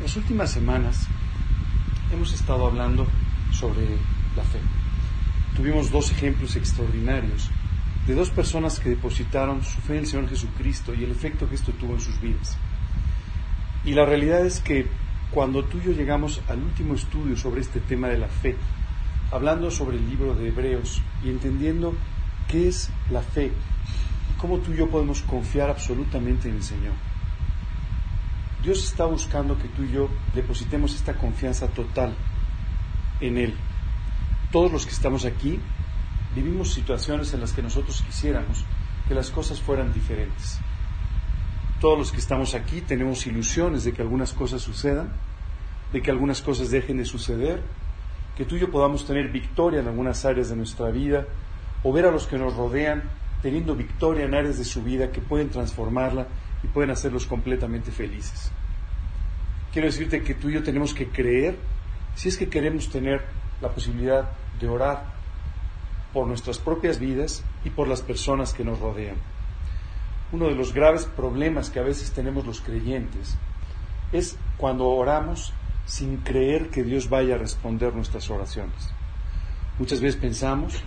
[0.00, 1.06] Las últimas semanas
[2.12, 3.06] hemos estado hablando
[3.52, 3.86] sobre
[4.36, 4.58] la fe.
[5.56, 7.50] Tuvimos dos ejemplos extraordinarios
[8.06, 11.54] de dos personas que depositaron su fe en el Señor Jesucristo y el efecto que
[11.54, 12.56] esto tuvo en sus vidas.
[13.84, 14.86] Y la realidad es que
[15.30, 18.56] cuando tú y yo llegamos al último estudio sobre este tema de la fe,
[19.30, 21.94] hablando sobre el libro de Hebreos y entendiendo
[22.48, 23.52] qué es la fe
[24.40, 26.94] cómo tú y yo podemos confiar absolutamente en el Señor,
[28.62, 32.14] Dios está buscando que tú y yo depositemos esta confianza total
[33.20, 33.54] en Él.
[34.52, 35.58] Todos los que estamos aquí
[36.34, 38.64] vivimos situaciones en las que nosotros quisiéramos
[39.08, 40.60] que las cosas fueran diferentes.
[41.80, 45.10] Todos los que estamos aquí tenemos ilusiones de que algunas cosas sucedan,
[45.92, 47.62] de que algunas cosas dejen de suceder,
[48.36, 51.26] que tú y yo podamos tener victoria en algunas áreas de nuestra vida,
[51.82, 53.02] o ver a los que nos rodean
[53.42, 56.28] teniendo victoria en áreas de su vida que pueden transformarla
[56.62, 58.50] y pueden hacerlos completamente felices.
[59.72, 61.56] Quiero decirte que tú y yo tenemos que creer,
[62.14, 63.24] si es que queremos tener
[63.60, 65.04] la posibilidad de orar
[66.12, 69.16] por nuestras propias vidas y por las personas que nos rodean.
[70.32, 73.36] Uno de los graves problemas que a veces tenemos los creyentes
[74.12, 75.52] es cuando oramos
[75.86, 78.90] sin creer que Dios vaya a responder nuestras oraciones.
[79.78, 80.82] Muchas veces pensamos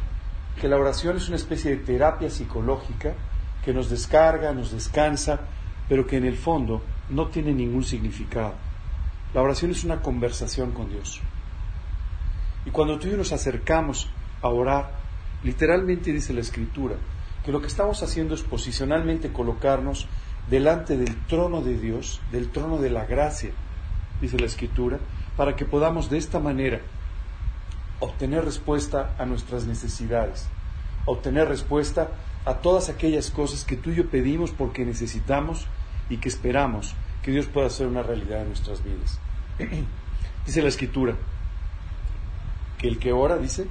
[0.59, 3.13] que la oración es una especie de terapia psicológica
[3.63, 5.41] que nos descarga, nos descansa,
[5.89, 8.53] pero que en el fondo no tiene ningún significado.
[9.33, 11.21] La oración es una conversación con Dios.
[12.65, 14.09] Y cuando tú y yo nos acercamos
[14.41, 14.91] a orar,
[15.43, 16.95] literalmente dice la Escritura,
[17.43, 20.07] que lo que estamos haciendo es posicionalmente colocarnos
[20.49, 23.51] delante del trono de Dios, del trono de la gracia,
[24.21, 24.99] dice la Escritura,
[25.35, 26.79] para que podamos de esta manera
[27.99, 30.47] obtener respuesta a nuestras necesidades,
[31.05, 32.09] obtener respuesta
[32.45, 35.67] a todas aquellas cosas que tú y yo pedimos porque necesitamos
[36.09, 39.19] y que esperamos que Dios pueda hacer una realidad en nuestras vidas.
[40.45, 41.15] dice la escritura
[42.77, 43.65] que el que ora, dice,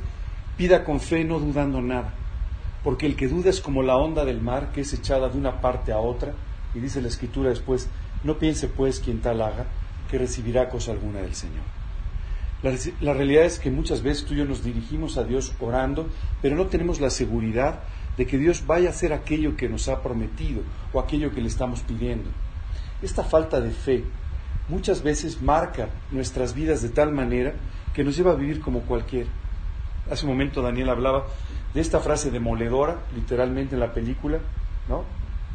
[0.57, 2.15] pida con fe no dudando nada,
[2.83, 5.61] porque el que duda es como la onda del mar que es echada de una
[5.61, 6.33] parte a otra,
[6.75, 7.89] y dice la escritura después,
[8.25, 9.67] no piense pues quien tal haga,
[10.11, 11.65] que recibirá cosa alguna del Señor.
[12.63, 16.09] La, la, realidad es que muchas veces tú y yo nos dirigimos a Dios orando,
[16.41, 17.81] pero no tenemos la seguridad
[18.17, 20.63] de que Dios vaya a hacer aquello que nos ha prometido
[20.93, 22.31] o aquello que le estamos pidiendo.
[23.03, 24.05] Esta falta de fe
[24.69, 27.55] muchas veces marca nuestras vidas de tal manera
[27.95, 29.31] que nos lleva a vivir como cualquiera.
[30.11, 31.27] Hace un momento Daniel hablaba
[31.75, 34.39] de esta frase demoledora, literalmente en la película,
[34.89, 35.05] ¿no?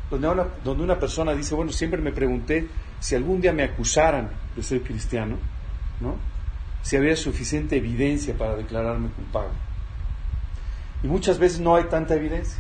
[0.10, 2.68] Donde una, donde una persona dice, bueno, siempre me pregunté
[3.00, 5.38] si algún día me acusaran de ser cristiano,
[6.00, 6.16] ¿no?
[6.82, 9.67] Si había suficiente evidencia para declararme culpable.
[11.04, 12.60] Y muchas veces no hay tanta evidencia,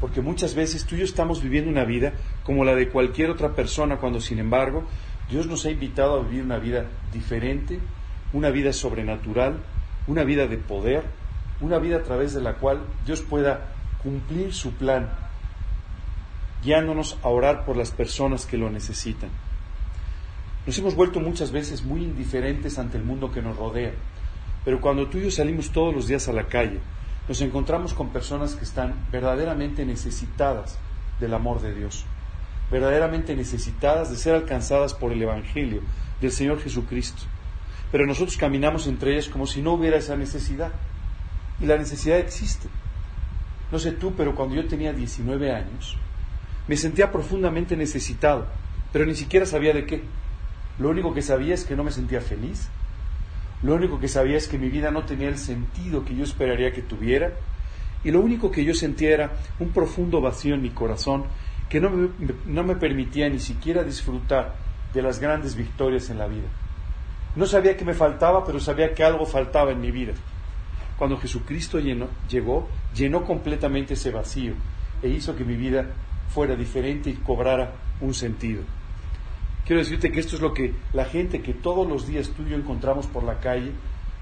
[0.00, 3.54] porque muchas veces tú y yo estamos viviendo una vida como la de cualquier otra
[3.54, 4.84] persona, cuando sin embargo
[5.30, 7.80] Dios nos ha invitado a vivir una vida diferente,
[8.32, 9.58] una vida sobrenatural,
[10.06, 11.04] una vida de poder,
[11.60, 13.72] una vida a través de la cual Dios pueda
[14.02, 15.10] cumplir su plan,
[16.62, 19.30] guiándonos a orar por las personas que lo necesitan.
[20.66, 23.92] Nos hemos vuelto muchas veces muy indiferentes ante el mundo que nos rodea,
[24.64, 26.80] pero cuando tú y yo salimos todos los días a la calle,
[27.28, 30.78] nos encontramos con personas que están verdaderamente necesitadas
[31.20, 32.04] del amor de Dios,
[32.70, 35.80] verdaderamente necesitadas de ser alcanzadas por el Evangelio
[36.20, 37.22] del Señor Jesucristo.
[37.90, 40.72] Pero nosotros caminamos entre ellas como si no hubiera esa necesidad.
[41.60, 42.68] Y la necesidad existe.
[43.70, 45.96] No sé tú, pero cuando yo tenía 19 años,
[46.66, 48.46] me sentía profundamente necesitado,
[48.92, 50.02] pero ni siquiera sabía de qué.
[50.78, 52.68] Lo único que sabía es que no me sentía feliz,
[53.62, 56.72] lo único que sabía es que mi vida no tenía el sentido que yo esperaría
[56.72, 57.32] que tuviera.
[58.02, 61.24] Y lo único que yo sentía era un profundo vacío en mi corazón
[61.68, 62.08] que no me,
[62.46, 64.54] no me permitía ni siquiera disfrutar
[64.92, 66.48] de las grandes victorias en la vida.
[67.36, 70.12] No sabía qué me faltaba, pero sabía que algo faltaba en mi vida.
[70.96, 74.52] Cuando Jesucristo llenó, llegó, llenó completamente ese vacío
[75.02, 75.86] e hizo que mi vida
[76.28, 78.62] fuera diferente y cobrara un sentido.
[79.64, 82.50] Quiero decirte que esto es lo que la gente que todos los días tú y
[82.50, 83.72] yo encontramos por la calle,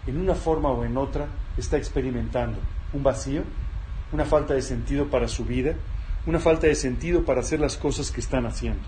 [0.07, 1.27] en una forma o en otra,
[1.57, 2.59] está experimentando.
[2.93, 3.43] Un vacío,
[4.13, 5.75] una falta de sentido para su vida,
[6.27, 8.83] una falta de sentido para hacer las cosas que están haciendo.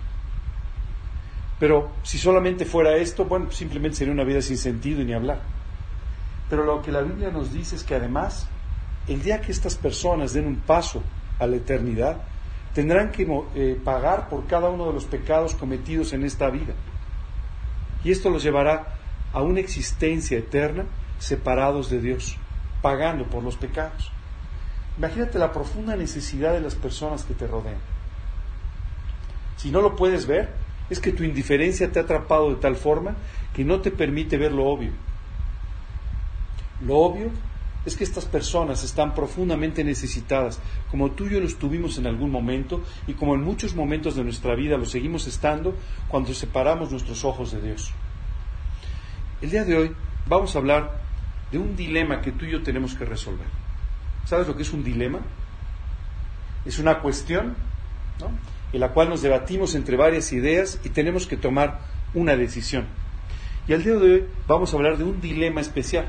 [1.59, 5.41] Pero si solamente fuera esto, bueno, simplemente sería una vida sin sentido y ni hablar.
[6.49, 8.47] Pero lo que la Biblia nos dice es que además,
[9.07, 11.01] el día que estas personas den un paso
[11.39, 12.21] a la eternidad,
[12.75, 13.25] tendrán que
[13.55, 16.73] eh, pagar por cada uno de los pecados cometidos en esta vida.
[18.03, 18.97] Y esto los llevará
[19.31, 20.83] a una existencia eterna
[21.17, 22.37] separados de Dios,
[22.81, 24.11] pagando por los pecados.
[24.97, 27.79] Imagínate la profunda necesidad de las personas que te rodean.
[29.55, 30.53] Si no lo puedes ver,
[30.89, 33.15] es que tu indiferencia te ha atrapado de tal forma
[33.53, 34.91] que no te permite ver lo obvio.
[36.81, 37.29] Lo obvio
[37.85, 40.59] es que estas personas están profundamente necesitadas,
[40.89, 44.23] como tú y yo lo estuvimos en algún momento y como en muchos momentos de
[44.23, 45.75] nuestra vida lo seguimos estando
[46.07, 47.91] cuando separamos nuestros ojos de Dios.
[49.41, 49.91] El día de hoy
[50.27, 51.01] vamos a hablar
[51.51, 53.47] de un dilema que tú y yo tenemos que resolver.
[54.25, 55.19] ¿Sabes lo que es un dilema?
[56.65, 57.55] Es una cuestión
[58.73, 61.81] en la cual nos debatimos entre varias ideas y tenemos que tomar
[62.15, 62.85] una decisión.
[63.67, 66.07] Y al día de hoy vamos a hablar de un dilema especial.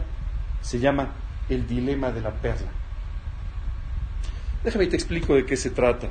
[0.62, 1.10] Se llama
[1.48, 2.68] el dilema de la perla.
[4.64, 6.08] Déjame te explico de qué se trata.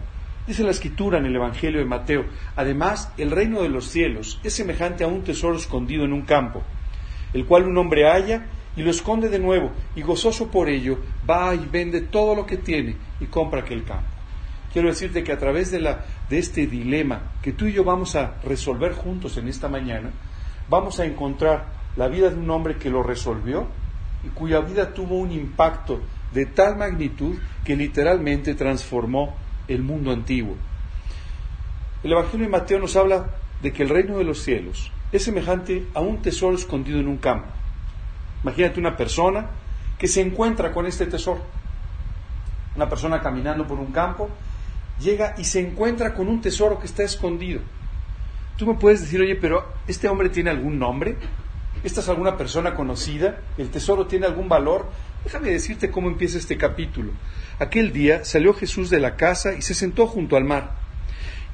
[0.47, 4.53] Dice la escritura en el Evangelio de Mateo, además el reino de los cielos es
[4.53, 6.61] semejante a un tesoro escondido en un campo,
[7.33, 8.45] el cual un hombre halla
[8.75, 12.57] y lo esconde de nuevo, y gozoso por ello va y vende todo lo que
[12.57, 14.07] tiene y compra aquel campo.
[14.71, 18.15] Quiero decirte que a través de, la, de este dilema que tú y yo vamos
[18.15, 20.11] a resolver juntos en esta mañana,
[20.69, 21.65] vamos a encontrar
[21.95, 23.67] la vida de un hombre que lo resolvió
[24.33, 26.01] cuya vida tuvo un impacto
[26.33, 29.35] de tal magnitud que literalmente transformó
[29.67, 30.55] el mundo antiguo.
[32.03, 33.31] El Evangelio de Mateo nos habla
[33.61, 37.17] de que el reino de los cielos es semejante a un tesoro escondido en un
[37.17, 37.47] campo.
[38.43, 39.47] Imagínate una persona
[39.97, 41.41] que se encuentra con este tesoro.
[42.75, 44.29] Una persona caminando por un campo
[44.99, 47.61] llega y se encuentra con un tesoro que está escondido.
[48.57, 51.17] Tú me puedes decir, oye, pero ¿este hombre tiene algún nombre?
[51.85, 53.41] ¿Esta es alguna persona conocida?
[53.59, 54.89] ¿El tesoro tiene algún valor?
[55.23, 57.11] Déjame decirte cómo empieza este capítulo.
[57.59, 60.71] Aquel día salió Jesús de la casa y se sentó junto al mar.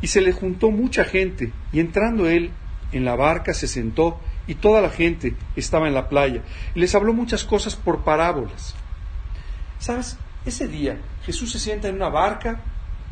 [0.02, 2.52] Y se le juntó mucha gente, y entrando él
[2.94, 6.44] en la barca se sentó, y toda la gente estaba en la playa.
[6.76, 8.74] Y les habló muchas cosas por parábolas.
[9.80, 10.18] ¿Sabes?
[10.46, 12.62] Ese día Jesús se sienta en una barca,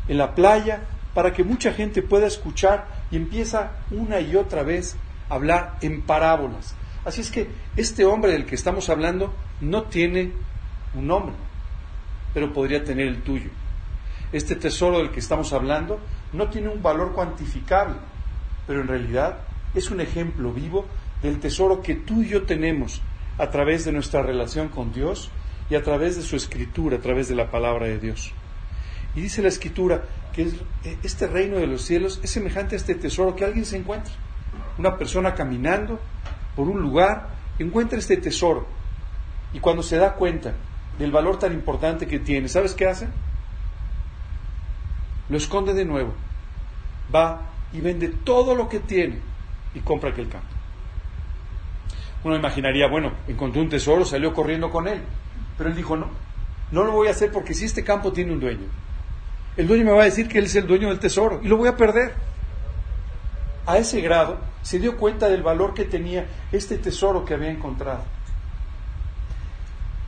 [0.08, 4.96] en la playa, para que mucha gente pueda escuchar y empieza una y otra vez
[5.28, 6.76] a hablar en parábolas.
[7.04, 10.32] Así es que este hombre del que estamos hablando no tiene
[10.94, 11.34] un nombre,
[12.34, 13.50] pero podría tener el tuyo.
[14.32, 15.98] Este tesoro del que estamos hablando
[16.32, 17.96] no tiene un valor cuantificable,
[18.66, 19.38] pero en realidad
[19.74, 20.86] es un ejemplo vivo
[21.22, 23.02] del tesoro que tú y yo tenemos
[23.38, 25.30] a través de nuestra relación con Dios
[25.70, 28.32] y a través de su escritura, a través de la palabra de Dios.
[29.14, 30.52] Y dice la escritura que
[31.02, 34.12] este reino de los cielos es semejante a este tesoro que alguien se encuentra.
[34.78, 35.98] Una persona caminando
[36.60, 38.66] por un lugar, encuentra este tesoro
[39.54, 40.52] y cuando se da cuenta
[40.98, 43.08] del valor tan importante que tiene, ¿sabes qué hace?
[45.30, 46.12] Lo esconde de nuevo,
[47.14, 49.20] va y vende todo lo que tiene
[49.74, 50.48] y compra aquel campo.
[52.24, 55.00] Uno imaginaría, bueno, encontró un tesoro, salió corriendo con él,
[55.56, 56.08] pero él dijo, no,
[56.72, 58.66] no lo voy a hacer porque si este campo tiene un dueño,
[59.56, 61.56] el dueño me va a decir que él es el dueño del tesoro y lo
[61.56, 62.12] voy a perder
[63.64, 68.04] a ese grado, se dio cuenta del valor que tenía este tesoro que había encontrado.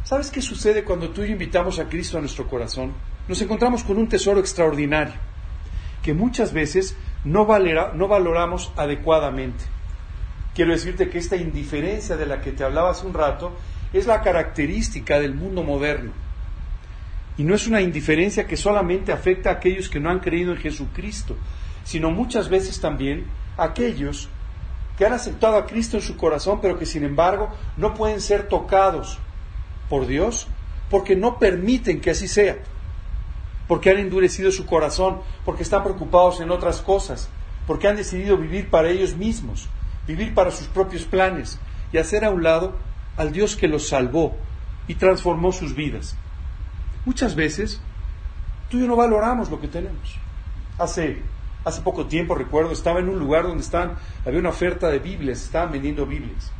[0.04, 2.92] ¿Sabes qué sucede cuando tú y yo invitamos a Cristo a nuestro corazón?
[3.28, 5.14] Nos encontramos con un tesoro extraordinario
[6.02, 7.46] que muchas veces no,
[7.94, 9.64] no valoramos adecuadamente.
[10.54, 13.56] Quiero decirte que esta indiferencia de la que te hablaba hace un rato
[13.92, 16.12] es la característica del mundo moderno.
[17.38, 20.58] Y no es una indiferencia que solamente afecta a aquellos que no han creído en
[20.58, 21.36] Jesucristo,
[21.84, 23.24] sino muchas veces también
[23.56, 24.28] aquellos
[25.02, 28.46] que han aceptado a Cristo en su corazón, pero que sin embargo no pueden ser
[28.46, 29.18] tocados
[29.88, 30.46] por Dios
[30.90, 32.58] porque no permiten que así sea,
[33.66, 37.28] porque han endurecido su corazón, porque están preocupados en otras cosas,
[37.66, 39.68] porque han decidido vivir para ellos mismos,
[40.06, 41.58] vivir para sus propios planes
[41.92, 42.76] y hacer a un lado
[43.16, 44.36] al Dios que los salvó
[44.86, 46.14] y transformó sus vidas.
[47.04, 47.80] Muchas veces
[48.70, 50.14] tú y yo no valoramos lo que tenemos.
[50.78, 51.22] Hace
[51.64, 55.42] Hace poco tiempo, recuerdo, estaba en un lugar donde estaban, había una oferta de Biblias,
[55.42, 56.50] estaban vendiendo Biblias.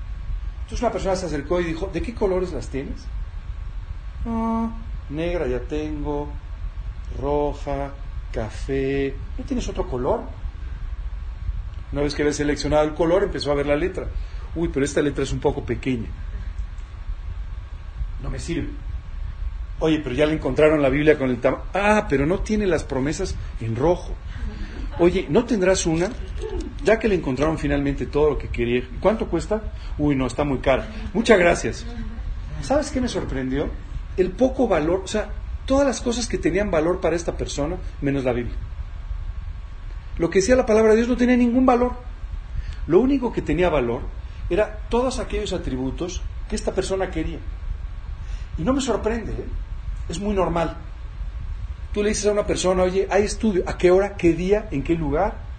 [0.63, 3.05] Entonces una persona se acercó y dijo, ¿de qué colores las tienes?
[4.25, 4.73] No,
[5.11, 6.29] negra ya tengo,
[7.21, 7.91] roja,
[8.33, 9.15] café.
[9.37, 10.23] ¿No tienes otro color?
[11.93, 14.07] Una vez que había seleccionado el color, empezó a ver la letra.
[14.55, 16.09] Uy, pero esta letra es un poco pequeña.
[18.23, 18.71] No me sirve.
[19.81, 21.65] Oye, pero ya le encontraron la Biblia con el tamaño.
[21.75, 24.15] Ah, pero no tiene las promesas en rojo.
[24.99, 26.11] Oye, ¿no tendrás una?
[26.85, 28.83] Ya que le encontraron finalmente todo lo que quería.
[29.01, 29.63] ¿Cuánto cuesta?
[29.99, 30.89] Uy, no, está muy cara.
[31.15, 31.87] Muchas gracias.
[32.61, 33.71] ¿Sabes qué me sorprendió?
[34.17, 35.31] El poco valor, o sea,
[35.65, 38.55] todas las cosas que tenían valor para esta persona, menos la Biblia.
[40.19, 41.95] Lo que decía la palabra de Dios no tenía ningún valor.
[42.87, 44.03] Lo único que tenía valor
[44.51, 47.39] era todos aquellos atributos que esta persona quería.
[48.59, 49.47] Y no me sorprende, ¿eh?
[50.09, 50.77] es muy normal.
[51.93, 54.83] Tú le dices a una persona, oye, hay estudio, ¿a qué hora, qué día, en
[54.83, 55.53] qué lugar?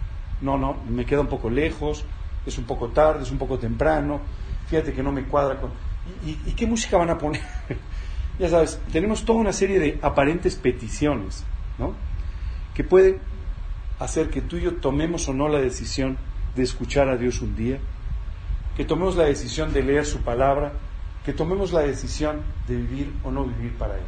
[0.44, 2.04] no, no, me queda un poco lejos,
[2.46, 4.20] es un poco tarde, es un poco temprano,
[4.68, 5.72] fíjate que no me cuadra con...
[6.26, 7.42] ¿Y, qué música van a poner?
[8.40, 11.46] ya sabes, tenemos toda una serie de aparentes peticiones,
[11.80, 11.94] ¿no?
[12.76, 13.20] Que pueden
[14.00, 16.18] hacer que tú y yo tomemos o no la decisión
[16.56, 17.80] de escuchar a Dios un día,
[18.76, 20.74] que tomemos la decisión de leer su palabra,
[21.24, 24.04] que tomemos la decisión de vivir o no vivir para Él.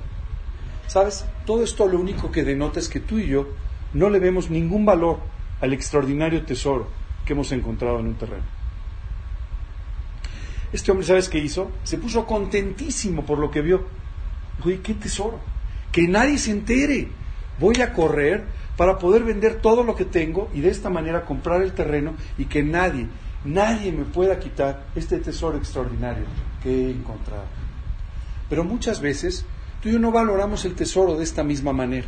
[0.88, 1.26] ¿Sabes?
[1.46, 3.48] Todo esto lo único que denota es que tú y yo
[3.94, 5.20] no le vemos ningún valor
[5.62, 6.88] al extraordinario tesoro
[7.26, 8.44] que hemos encontrado en un terreno.
[10.72, 11.72] Este hombre, ¿sabes qué hizo?
[11.84, 13.86] Se puso contentísimo por lo que vio.
[14.64, 15.40] Oye, qué tesoro.
[15.92, 17.08] Que nadie se entere.
[17.60, 18.44] Voy a correr
[18.76, 22.46] para poder vender todo lo que tengo y de esta manera comprar el terreno y
[22.46, 23.08] que nadie,
[23.46, 26.26] nadie me pueda quitar este tesoro extraordinario
[26.62, 27.46] que he encontrado.
[28.50, 29.46] Pero muchas veces
[29.86, 32.08] tú y yo no valoramos el tesoro de esta misma manera.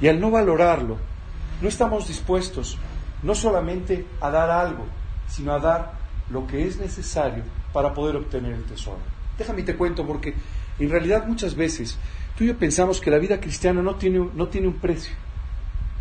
[0.00, 0.96] Y al no valorarlo,
[1.60, 2.78] no estamos dispuestos
[3.22, 4.86] no solamente a dar algo,
[5.28, 5.92] sino a dar
[6.30, 7.44] lo que es necesario
[7.74, 8.96] para poder obtener el tesoro.
[9.36, 10.32] Déjame te cuento porque
[10.78, 11.98] en realidad muchas veces
[12.34, 15.12] tú y yo pensamos que la vida cristiana no tiene, no tiene un precio.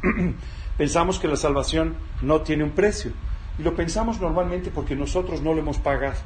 [0.78, 3.12] pensamos que la salvación no tiene un precio.
[3.58, 6.20] Y lo pensamos normalmente porque nosotros no lo hemos pagado.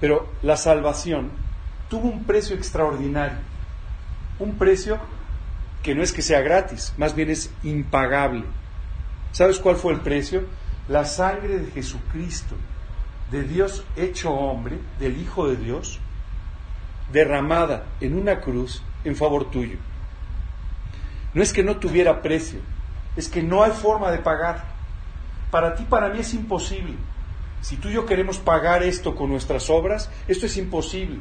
[0.00, 1.30] Pero la salvación
[1.92, 3.36] tuvo un precio extraordinario.
[4.38, 4.98] Un precio
[5.82, 8.44] que no es que sea gratis, más bien es impagable.
[9.32, 10.46] ¿Sabes cuál fue el precio?
[10.88, 12.54] La sangre de Jesucristo,
[13.30, 16.00] de Dios hecho hombre, del Hijo de Dios,
[17.12, 19.76] derramada en una cruz en favor tuyo.
[21.34, 22.60] No es que no tuviera precio,
[23.16, 24.64] es que no hay forma de pagar.
[25.50, 26.94] Para ti, para mí es imposible.
[27.60, 31.20] Si tú y yo queremos pagar esto con nuestras obras, esto es imposible.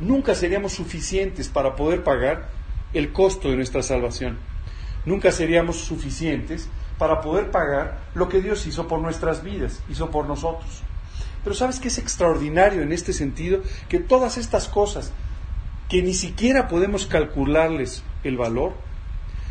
[0.00, 2.48] Nunca seríamos suficientes para poder pagar
[2.92, 4.38] el costo de nuestra salvación.
[5.04, 10.26] Nunca seríamos suficientes para poder pagar lo que Dios hizo por nuestras vidas, hizo por
[10.26, 10.82] nosotros.
[11.44, 13.60] Pero ¿sabes qué es extraordinario en este sentido?
[13.88, 15.12] Que todas estas cosas
[15.88, 18.74] que ni siquiera podemos calcularles el valor,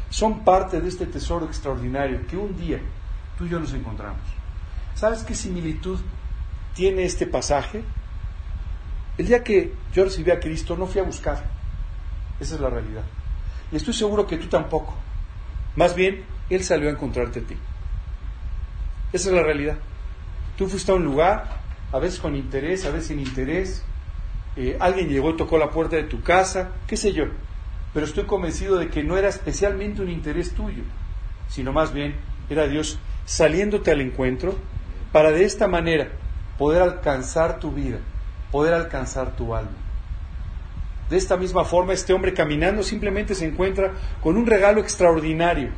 [0.10, 2.80] son parte de este tesoro extraordinario que un día
[3.38, 4.22] tú y yo nos encontramos.
[4.96, 6.00] ¿Sabes qué similitud
[6.74, 7.84] tiene este pasaje?
[9.18, 11.44] El día que yo recibí a Cristo no fui a buscar.
[12.40, 13.04] Esa es la realidad.
[13.72, 14.94] Y estoy seguro que tú tampoco.
[15.76, 17.56] Más bien, Él salió a encontrarte a ti.
[19.14, 19.78] Esa es la realidad.
[20.58, 23.84] Tú fuiste a un lugar, a veces con interés, a veces sin interés.
[24.58, 27.26] Eh, alguien llegó y tocó la puerta de tu casa, qué sé yo.
[27.94, 30.84] Pero estoy convencido de que no era especialmente un interés tuyo,
[31.48, 32.16] sino más bien
[32.50, 34.56] era Dios saliéndote al encuentro
[35.12, 36.10] para de esta manera
[36.58, 38.00] poder alcanzar tu vida,
[38.56, 39.76] poder alcanzar tu alma.
[41.10, 43.92] De esta misma forma, este hombre caminando simplemente se encuentra
[44.24, 45.72] con un regalo extraordinario,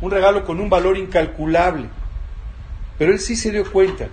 [0.00, 1.88] un regalo con un valor incalculable.
[2.96, 4.06] Pero él sí se dio cuenta,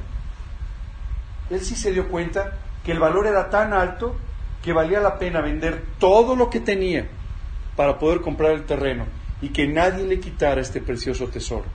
[1.51, 4.15] él sí se dio cuenta que el valor era tan alto
[4.63, 7.07] que valía la pena vender todo lo que tenía
[7.75, 9.05] para poder comprar el terreno
[9.43, 11.65] y que nadie le quitara este precioso tesoro.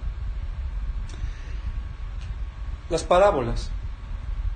[2.90, 3.70] Las parábolas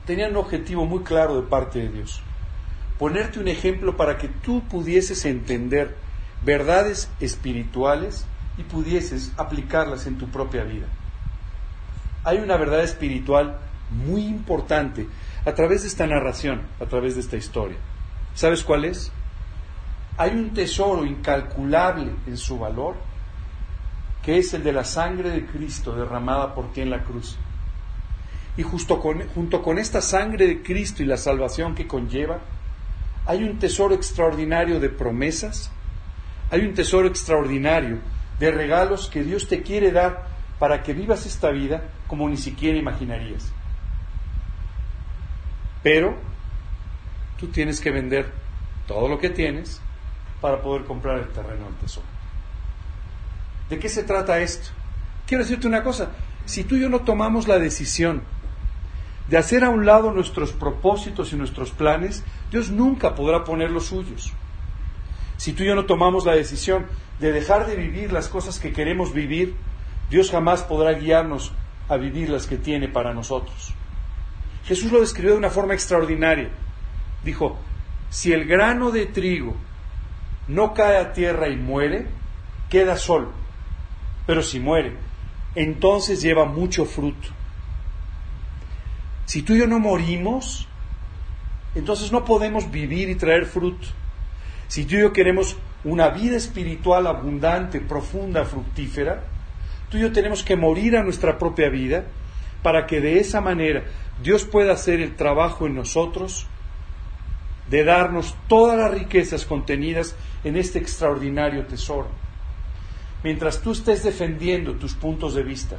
[0.06, 2.22] tenían un objetivo muy claro de parte de Dios
[3.02, 5.96] ponerte un ejemplo para que tú pudieses entender
[6.44, 10.86] verdades espirituales y pudieses aplicarlas en tu propia vida.
[12.22, 13.58] Hay una verdad espiritual
[13.90, 15.08] muy importante
[15.44, 17.78] a través de esta narración, a través de esta historia.
[18.34, 19.10] ¿Sabes cuál es?
[20.16, 22.94] Hay un tesoro incalculable en su valor,
[24.22, 27.36] que es el de la sangre de Cristo derramada por ti en la cruz.
[28.56, 32.40] Y justo junto con esta sangre de Cristo y la salvación que conlleva,
[33.26, 35.70] hay un tesoro extraordinario de promesas,
[36.50, 37.98] hay un tesoro extraordinario
[38.38, 40.26] de regalos que Dios te quiere dar
[40.58, 43.52] para que vivas esta vida como ni siquiera imaginarías.
[45.82, 46.16] Pero
[47.38, 48.30] tú tienes que vender
[48.86, 49.80] todo lo que tienes
[50.40, 52.06] para poder comprar el terreno del tesoro.
[53.70, 54.70] ¿De qué se trata esto?
[55.26, 56.10] Quiero decirte una cosa,
[56.44, 58.22] si tú y yo no tomamos la decisión
[59.28, 63.86] de hacer a un lado nuestros propósitos y nuestros planes, Dios nunca podrá poner los
[63.86, 64.32] suyos.
[65.36, 66.86] Si tú y yo no tomamos la decisión
[67.18, 69.56] de dejar de vivir las cosas que queremos vivir,
[70.10, 71.52] Dios jamás podrá guiarnos
[71.88, 73.74] a vivir las que tiene para nosotros.
[74.64, 76.50] Jesús lo describió de una forma extraordinaria.
[77.24, 77.58] Dijo,
[78.10, 79.56] si el grano de trigo
[80.48, 82.06] no cae a tierra y muere,
[82.68, 83.32] queda solo.
[84.26, 84.96] Pero si muere,
[85.54, 87.28] entonces lleva mucho fruto.
[89.32, 90.68] Si tú y yo no morimos,
[91.74, 93.88] entonces no podemos vivir y traer fruto.
[94.68, 99.24] Si tú y yo queremos una vida espiritual abundante, profunda, fructífera,
[99.88, 102.04] Tú y yo tenemos que morir a nuestra propia vida
[102.62, 103.84] para que de esa manera
[104.22, 106.46] Dios pueda hacer el trabajo en nosotros
[107.70, 112.08] de darnos todas las riquezas contenidas en este extraordinario tesoro.
[113.24, 115.76] Mientras tú estés defendiendo tus puntos de vista,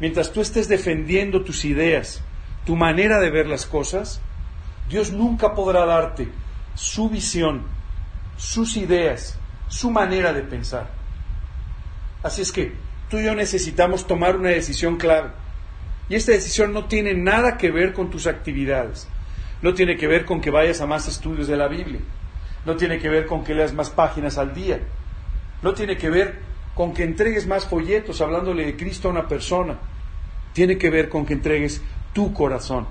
[0.00, 2.22] mientras tú estés defendiendo tus ideas,
[2.66, 4.20] tu manera de ver las cosas,
[4.90, 6.28] Dios nunca podrá darte
[6.74, 7.62] su visión,
[8.36, 10.90] sus ideas, su manera de pensar.
[12.22, 12.74] Así es que
[13.08, 15.30] tú y yo necesitamos tomar una decisión clave.
[16.08, 19.08] Y esta decisión no tiene nada que ver con tus actividades.
[19.62, 22.00] No tiene que ver con que vayas a más estudios de la Biblia.
[22.64, 24.80] No tiene que ver con que leas más páginas al día.
[25.62, 26.40] No tiene que ver
[26.74, 29.78] con que entregues más folletos hablándole de Cristo a una persona.
[30.52, 31.80] Tiene que ver con que entregues
[32.16, 32.86] tu corazón.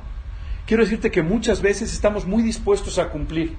[0.68, 3.56] Quiero decirte que muchas veces estamos muy dispuestos a cumplir.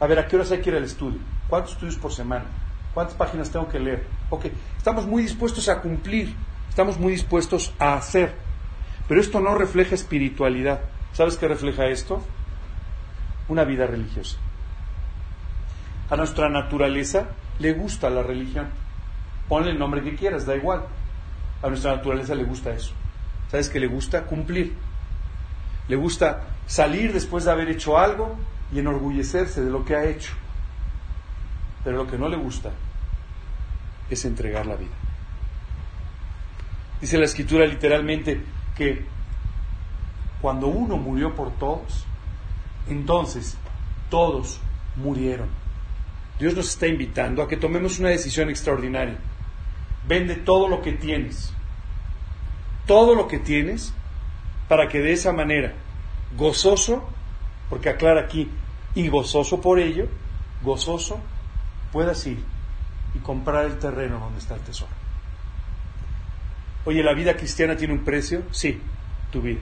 [0.00, 1.20] A ver, ¿a qué horas hay que ir al estudio?
[1.48, 2.46] ¿Cuántos estudios por semana?
[2.92, 4.04] ¿Cuántas páginas tengo que leer?
[4.30, 6.34] Ok, estamos muy dispuestos a cumplir,
[6.68, 8.34] estamos muy dispuestos a hacer.
[9.06, 10.80] Pero esto no refleja espiritualidad.
[11.12, 12.20] ¿Sabes qué refleja esto?
[13.46, 14.38] Una vida religiosa.
[16.10, 17.28] A nuestra naturaleza
[17.60, 18.70] le gusta la religión.
[19.48, 20.84] Ponle el nombre que quieras, da igual.
[21.62, 22.92] A nuestra naturaleza le gusta eso.
[23.54, 24.24] ¿Sabes qué le gusta?
[24.24, 24.74] Cumplir.
[25.86, 28.34] Le gusta salir después de haber hecho algo
[28.72, 30.32] y enorgullecerse de lo que ha hecho.
[31.84, 32.72] Pero lo que no le gusta
[34.10, 34.90] es entregar la vida.
[37.00, 38.42] Dice la escritura literalmente
[38.76, 39.06] que
[40.40, 42.04] cuando uno murió por todos,
[42.88, 43.56] entonces
[44.10, 44.58] todos
[44.96, 45.46] murieron.
[46.40, 49.18] Dios nos está invitando a que tomemos una decisión extraordinaria.
[50.08, 51.54] Vende todo lo que tienes,
[52.86, 53.94] todo lo que tienes,
[54.68, 55.74] para que de esa manera,
[56.36, 57.08] gozoso,
[57.68, 58.50] porque aclara aquí,
[58.94, 60.08] y gozoso por ello,
[60.62, 61.20] gozoso,
[61.92, 62.42] puedas ir
[63.14, 64.90] y comprar el terreno donde está el tesoro.
[66.84, 68.42] Oye, ¿la vida cristiana tiene un precio?
[68.50, 68.80] Sí,
[69.30, 69.60] tu vida.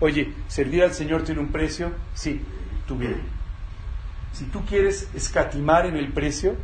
[0.00, 1.92] Oye, ¿servir al Señor tiene un precio?
[2.14, 2.40] Sí,
[2.86, 3.16] tu vida.
[4.32, 6.54] Si tú quieres escatimar en el precio,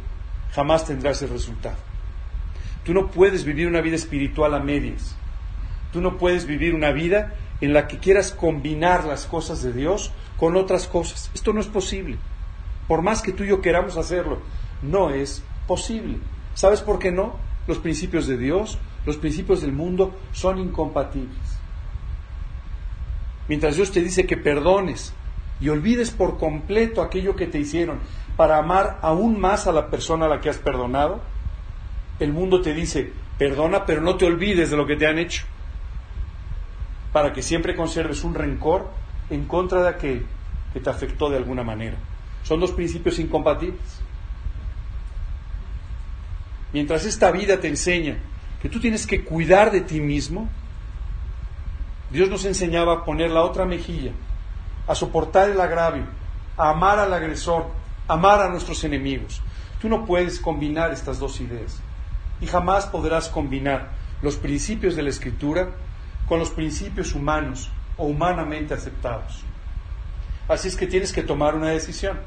[0.53, 1.77] jamás tendrás el resultado.
[2.85, 5.17] Tú no puedes vivir una vida espiritual a medias.
[5.93, 10.13] Tú no puedes vivir una vida en la que quieras combinar las cosas de Dios
[10.37, 11.31] con otras cosas.
[11.35, 12.19] Esto no es posible.
[12.89, 14.41] Por más que tú y yo queramos hacerlo,
[14.83, 16.19] no es posible.
[16.55, 17.37] ¿Sabes por qué no?
[17.67, 21.39] Los principios de Dios, los principios del mundo son incompatibles.
[23.49, 25.15] Mientras Dios te dice que perdones
[25.61, 28.01] y olvides por completo aquello que te hicieron
[28.37, 31.21] para amar aún más a la persona a la que has perdonado,
[32.19, 35.45] el mundo te dice, perdona, pero no te olvides de lo que te han hecho,
[37.13, 38.91] para que siempre conserves un rencor
[39.31, 40.27] en contra de aquel
[40.73, 41.97] que te afectó de alguna manera.
[42.43, 44.01] Son dos principios incompatibles.
[46.73, 48.19] Mientras esta vida te enseña
[48.61, 50.49] que tú tienes que cuidar de ti mismo,
[52.11, 54.13] Dios nos enseñaba a poner la otra mejilla,
[54.87, 56.05] a soportar el agravio,
[56.57, 57.67] a amar al agresor,
[58.07, 59.41] amar a nuestros enemigos.
[59.81, 61.81] Tú no puedes combinar estas dos ideas
[62.45, 65.71] y jamás podrás combinar los principios de la escritura
[66.29, 69.41] con los principios humanos o humanamente aceptados.
[70.47, 72.19] Así es que tienes que tomar una decisión.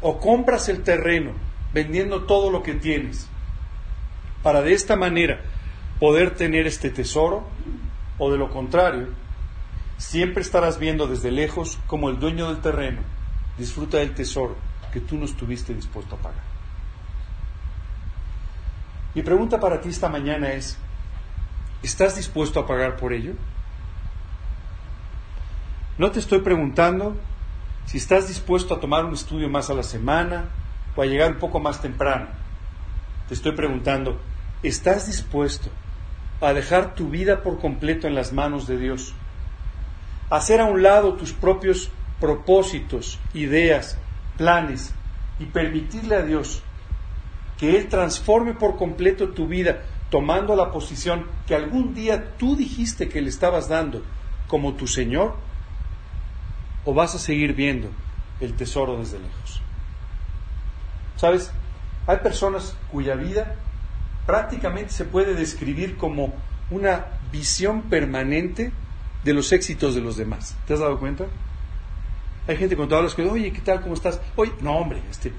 [0.00, 1.32] O compras el terreno
[1.74, 3.28] vendiendo todo lo que tienes
[4.42, 5.42] para de esta manera
[5.98, 7.44] poder tener este tesoro,
[8.16, 9.08] o de lo contrario,
[9.98, 13.02] siempre estarás viendo desde lejos como el dueño del terreno
[13.58, 14.56] disfruta del tesoro
[14.94, 16.49] que tú no estuviste dispuesto a pagar.
[19.14, 20.78] Mi pregunta para ti esta mañana es,
[21.82, 23.32] ¿estás dispuesto a pagar por ello?
[25.98, 27.16] No te estoy preguntando
[27.86, 30.44] si estás dispuesto a tomar un estudio más a la semana
[30.94, 32.28] o a llegar un poco más temprano.
[33.26, 34.20] Te estoy preguntando,
[34.62, 35.70] ¿estás dispuesto
[36.40, 39.12] a dejar tu vida por completo en las manos de Dios?
[40.30, 43.98] A hacer a un lado tus propios propósitos, ideas,
[44.36, 44.94] planes
[45.40, 46.62] y permitirle a Dios
[47.60, 53.10] que Él transforme por completo tu vida tomando la posición que algún día tú dijiste
[53.10, 54.02] que le estabas dando
[54.48, 55.36] como tu Señor
[56.86, 57.90] o vas a seguir viendo
[58.40, 59.60] el tesoro desde lejos?
[61.16, 61.52] ¿Sabes?
[62.06, 63.56] Hay personas cuya vida
[64.24, 66.32] prácticamente se puede describir como
[66.70, 68.72] una visión permanente
[69.22, 70.56] de los éxitos de los demás.
[70.66, 71.26] ¿Te has dado cuenta?
[72.48, 73.82] Hay gente cuando hablas que, oye, ¿qué tal?
[73.82, 74.18] ¿Cómo estás?
[74.34, 75.30] Oye, no, hombre, este,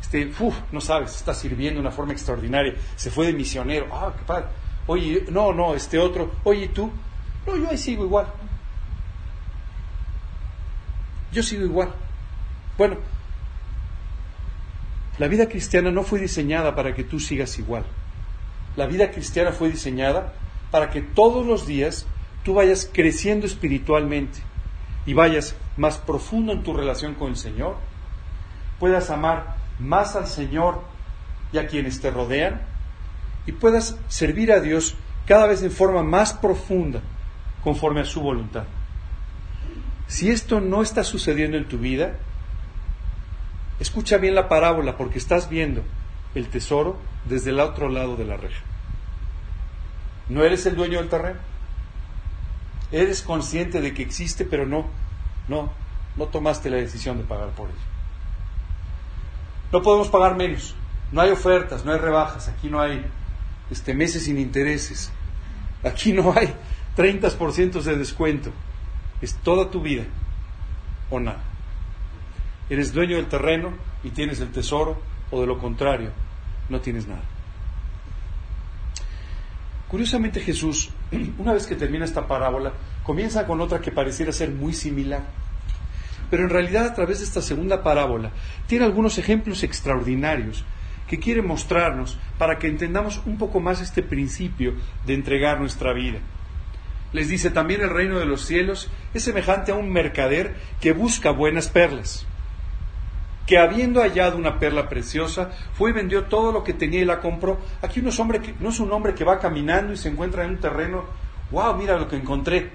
[0.00, 4.14] este, uf, no sabes, está sirviendo de una forma extraordinaria, se fue de misionero, ah,
[4.16, 4.46] qué padre.
[4.86, 6.90] Oye, no, no, este otro, oye, ¿tú?
[7.46, 8.26] No, yo ahí sigo igual.
[11.32, 11.92] Yo sigo igual.
[12.78, 12.96] Bueno,
[15.18, 17.84] la vida cristiana no fue diseñada para que tú sigas igual.
[18.76, 20.34] La vida cristiana fue diseñada
[20.70, 22.06] para que todos los días
[22.44, 24.38] tú vayas creciendo espiritualmente
[25.06, 27.76] y vayas más profundo en tu relación con el Señor,
[28.78, 30.82] puedas amar más al Señor
[31.52, 32.62] y a quienes te rodean
[33.46, 37.00] y puedas servir a Dios cada vez en forma más profunda
[37.62, 38.64] conforme a su voluntad.
[40.06, 42.16] Si esto no está sucediendo en tu vida,
[43.80, 45.82] escucha bien la parábola porque estás viendo
[46.34, 48.62] el tesoro desde el otro lado de la reja.
[50.28, 51.40] No eres el dueño del terreno.
[52.92, 54.86] Eres consciente de que existe, pero no,
[55.48, 55.72] no,
[56.16, 57.95] no tomaste la decisión de pagar por ello.
[59.72, 60.74] No podemos pagar menos.
[61.12, 62.48] No hay ofertas, no hay rebajas.
[62.48, 63.04] Aquí no hay
[63.70, 65.10] este, meses sin intereses.
[65.82, 66.54] Aquí no hay
[66.96, 68.50] 30% de descuento.
[69.20, 70.04] Es toda tu vida
[71.10, 71.42] o nada.
[72.68, 75.00] Eres dueño del terreno y tienes el tesoro,
[75.30, 76.10] o de lo contrario,
[76.68, 77.22] no tienes nada.
[79.88, 80.90] Curiosamente Jesús,
[81.38, 82.72] una vez que termina esta parábola,
[83.04, 85.22] comienza con otra que pareciera ser muy similar.
[86.30, 88.32] Pero en realidad a través de esta segunda parábola
[88.66, 90.64] tiene algunos ejemplos extraordinarios
[91.06, 94.74] que quiere mostrarnos para que entendamos un poco más este principio
[95.06, 96.18] de entregar nuestra vida.
[97.12, 101.30] Les dice también el reino de los cielos es semejante a un mercader que busca
[101.30, 102.26] buenas perlas,
[103.46, 107.20] que habiendo hallado una perla preciosa, fue y vendió todo lo que tenía y la
[107.20, 107.60] compró.
[107.80, 110.50] Aquí no es, hombre no es un hombre que va caminando y se encuentra en
[110.50, 111.04] un terreno,
[111.52, 112.70] wow, mira lo que encontré.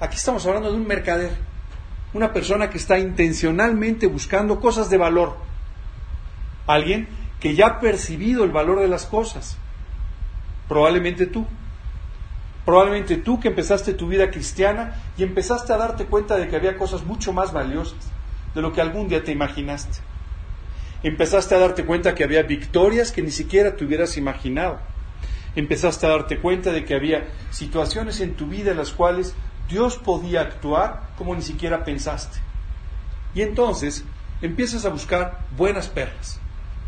[0.00, 1.30] Aquí estamos hablando de un mercader,
[2.14, 5.36] una persona que está intencionalmente buscando cosas de valor.
[6.66, 7.08] Alguien
[7.40, 9.56] que ya ha percibido el valor de las cosas.
[10.68, 11.46] Probablemente tú.
[12.64, 16.78] Probablemente tú que empezaste tu vida cristiana y empezaste a darte cuenta de que había
[16.78, 18.12] cosas mucho más valiosas
[18.54, 19.98] de lo que algún día te imaginaste.
[21.02, 24.78] Empezaste a darte cuenta que había victorias que ni siquiera te hubieras imaginado.
[25.56, 29.34] Empezaste a darte cuenta de que había situaciones en tu vida en las cuales
[29.68, 32.38] Dios podía actuar como ni siquiera pensaste.
[33.34, 34.04] Y entonces
[34.40, 36.40] empiezas a buscar buenas perlas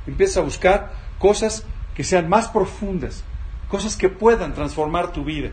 [0.07, 3.25] Empieza a buscar cosas que sean más profundas,
[3.69, 5.51] cosas que puedan transformar tu vida.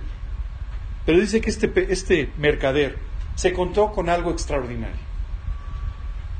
[1.06, 2.98] Pero dice que este, este mercader
[3.36, 5.00] se encontró con algo extraordinario.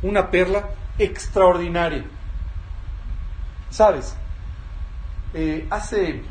[0.02, 2.04] Una perla extraordinaria.
[3.70, 4.15] ¿Sabes?
[5.34, 6.22] Eh, hace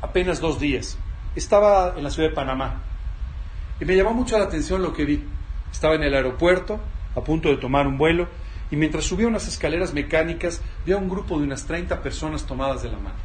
[0.00, 0.96] apenas dos días
[1.36, 2.82] estaba en la ciudad de Panamá
[3.82, 5.24] y me llamó mucho la atención lo que vi.
[5.72, 6.78] Estaba en el aeropuerto
[7.16, 8.28] a punto de tomar un vuelo
[8.70, 12.84] y mientras subía unas escaleras mecánicas vi a un grupo de unas 30 personas tomadas
[12.84, 13.16] de la mano.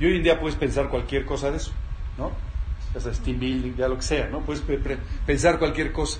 [0.00, 1.70] Y hoy en día puedes pensar cualquier cosa de eso,
[2.18, 2.32] ¿no?
[2.96, 4.40] O sea, team building, ya lo que sea, ¿no?
[4.40, 4.64] Puedes
[5.24, 6.18] pensar cualquier cosa.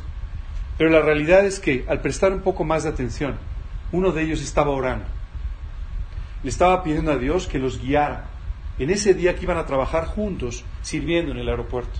[0.78, 3.34] Pero la realidad es que al prestar un poco más de atención,
[3.90, 5.06] uno de ellos estaba orando.
[6.44, 8.26] Le estaba pidiendo a Dios que los guiara
[8.78, 11.98] en ese día que iban a trabajar juntos sirviendo en el aeropuerto.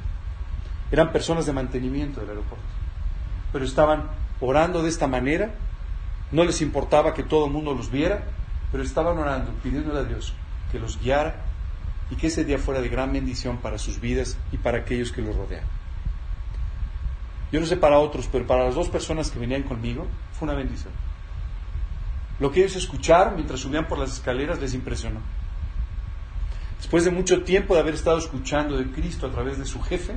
[0.92, 2.66] Eran personas de mantenimiento del aeropuerto.
[3.52, 5.52] Pero estaban orando de esta manera
[6.32, 8.24] no les importaba que todo el mundo los viera,
[8.72, 10.32] pero estaban orando, pidiéndole a Dios
[10.72, 11.44] que los guiara
[12.10, 15.20] y que ese día fuera de gran bendición para sus vidas y para aquellos que
[15.20, 15.64] los rodean.
[17.52, 20.56] Yo no sé para otros, pero para las dos personas que venían conmigo fue una
[20.56, 20.92] bendición.
[22.40, 25.20] Lo que ellos escucharon mientras subían por las escaleras les impresionó.
[26.78, 30.16] Después de mucho tiempo de haber estado escuchando de Cristo a través de su jefe,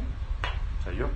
[0.92, 1.10] yo,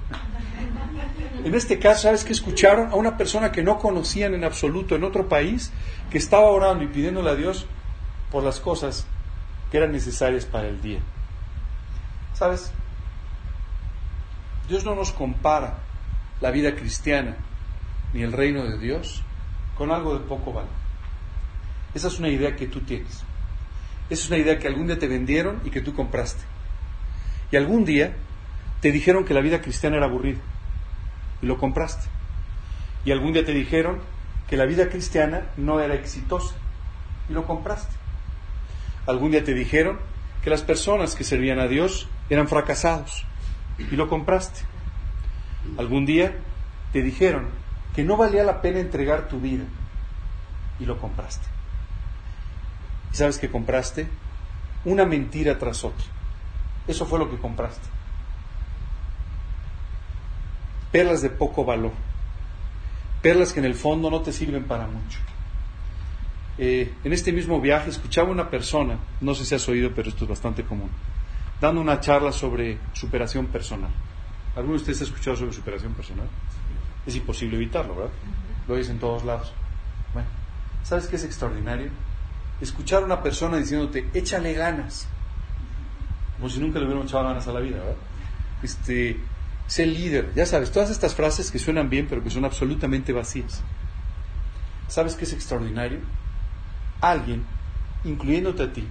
[1.43, 2.91] en este caso, ¿sabes que escucharon?
[2.91, 5.71] A una persona que no conocían en absoluto en otro país,
[6.09, 7.65] que estaba orando y pidiéndole a Dios
[8.31, 9.05] por las cosas
[9.71, 10.99] que eran necesarias para el día.
[12.33, 12.71] ¿Sabes?
[14.67, 15.79] Dios no nos compara
[16.41, 17.37] la vida cristiana
[18.13, 19.23] ni el reino de Dios
[19.77, 20.69] con algo de poco valor.
[21.93, 23.23] Esa es una idea que tú tienes.
[24.09, 26.43] Esa es una idea que algún día te vendieron y que tú compraste.
[27.51, 28.15] Y algún día
[28.81, 30.39] te dijeron que la vida cristiana era aburrida
[31.41, 32.07] y lo compraste.
[33.05, 33.99] Y algún día te dijeron
[34.47, 36.55] que la vida cristiana no era exitosa
[37.29, 37.93] y lo compraste.
[39.05, 39.99] Algún día te dijeron
[40.43, 43.25] que las personas que servían a Dios eran fracasados
[43.77, 44.61] y lo compraste.
[45.77, 46.33] Algún día
[46.93, 47.49] te dijeron
[47.95, 49.65] que no valía la pena entregar tu vida
[50.79, 51.45] y lo compraste.
[53.11, 54.07] ¿Y sabes qué compraste?
[54.85, 56.05] Una mentira tras otra.
[56.87, 57.98] Eso fue lo que compraste
[60.91, 61.91] perlas de poco valor,
[63.21, 65.19] perlas que en el fondo no te sirven para mucho.
[66.57, 70.25] Eh, en este mismo viaje escuchaba una persona, no sé si has oído, pero esto
[70.25, 70.89] es bastante común,
[71.61, 73.91] dando una charla sobre superación personal.
[74.55, 76.27] ¿Alguno de ustedes ha escuchado sobre superación personal?
[77.05, 78.11] Es imposible evitarlo, ¿verdad?
[78.67, 79.53] Lo oyes en todos lados.
[80.13, 80.27] Bueno,
[80.83, 81.91] ¿sabes qué es extraordinario?
[82.59, 85.07] Escuchar a una persona diciéndote, échale ganas,
[86.35, 87.95] como si nunca le hubiéramos echado ganas a la vida, ¿verdad?
[88.61, 89.17] Este,
[89.69, 93.61] sé líder, ya sabes, todas estas frases que suenan bien, pero que son absolutamente vacías.
[94.87, 95.99] ¿Sabes qué es extraordinario?
[97.01, 97.45] Alguien,
[98.03, 98.87] incluyéndote a ti,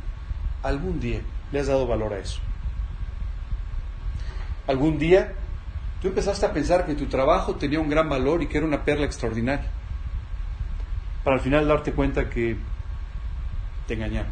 [0.62, 2.38] algún día le has dado valor a eso.
[4.68, 5.32] Algún día
[6.00, 8.84] tú empezaste a pensar que tu trabajo tenía un gran valor y que era una
[8.84, 9.66] perla extraordinaria.
[11.24, 12.56] Para al final darte cuenta que
[13.88, 14.30] te engañaron.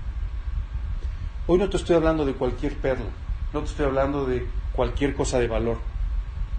[1.49, 3.11] Hoy no te estoy hablando de cualquier perla,
[3.53, 5.96] no te estoy hablando de cualquier cosa de valor.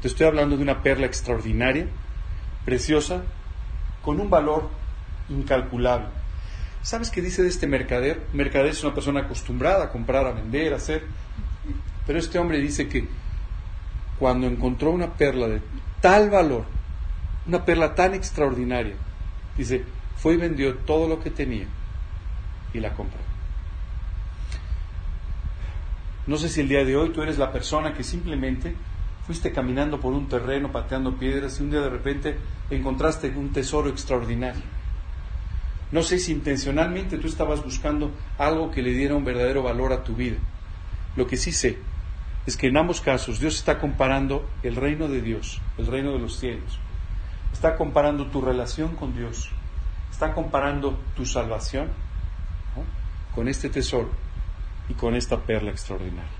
[0.01, 1.87] Te estoy hablando de una perla extraordinaria,
[2.65, 3.23] preciosa,
[4.03, 4.69] con un valor
[5.29, 6.07] incalculable.
[6.81, 8.21] ¿Sabes qué dice de este mercader?
[8.31, 11.03] Mercader es una persona acostumbrada a comprar, a vender, a hacer.
[12.05, 13.07] Pero este hombre dice que
[14.19, 15.61] cuando encontró una perla de
[15.99, 16.65] tal valor,
[17.47, 18.95] una perla tan extraordinaria,
[19.57, 19.83] dice,
[20.15, 21.65] fue y vendió todo lo que tenía
[22.73, 23.19] y la compró.
[26.27, 28.75] No sé si el día de hoy tú eres la persona que simplemente
[29.27, 32.37] fuiste caminando por un terreno, pateando piedras y un día de repente
[32.71, 34.63] encontraste un tesoro extraordinario.
[35.91, 40.03] No sé si intencionalmente tú estabas buscando algo que le diera un verdadero valor a
[40.03, 40.37] tu vida.
[41.17, 41.77] Lo que sí sé
[42.45, 46.19] es que en ambos casos Dios está comparando el reino de Dios, el reino de
[46.19, 46.79] los cielos.
[47.51, 49.49] Está comparando tu relación con Dios.
[50.09, 51.89] Está comparando tu salvación
[53.35, 54.09] con este tesoro
[54.89, 56.36] y con esta perla extraordinaria.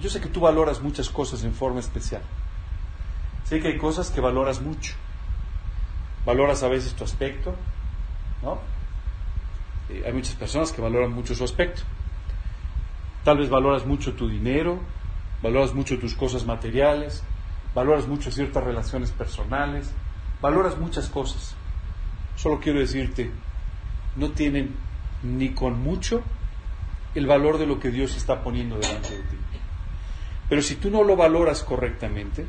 [0.00, 2.22] Yo sé que tú valoras muchas cosas en forma especial.
[3.44, 4.94] Sé que hay cosas que valoras mucho.
[6.24, 7.54] Valoras a veces tu aspecto,
[8.42, 8.58] ¿no?
[9.88, 11.82] Eh, hay muchas personas que valoran mucho su aspecto.
[13.24, 14.80] Tal vez valoras mucho tu dinero,
[15.42, 17.24] valoras mucho tus cosas materiales,
[17.74, 19.92] valoras mucho ciertas relaciones personales,
[20.40, 21.56] valoras muchas cosas.
[22.36, 23.32] Solo quiero decirte,
[24.16, 24.76] no tienen
[25.22, 26.22] ni con mucho
[27.14, 29.36] el valor de lo que Dios está poniendo delante de ti.
[30.48, 32.46] Pero si tú no lo valoras correctamente,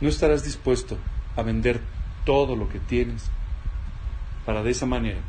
[0.00, 0.98] no estarás dispuesto
[1.36, 1.80] a vender
[2.24, 3.30] todo lo que tienes
[4.44, 5.20] para de esa manera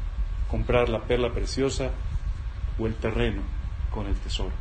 [0.49, 1.91] comprar la perla preciosa
[2.77, 3.41] o el terreno
[3.91, 4.51] con el tesoro.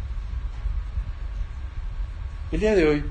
[2.53, 3.05] El día de hoy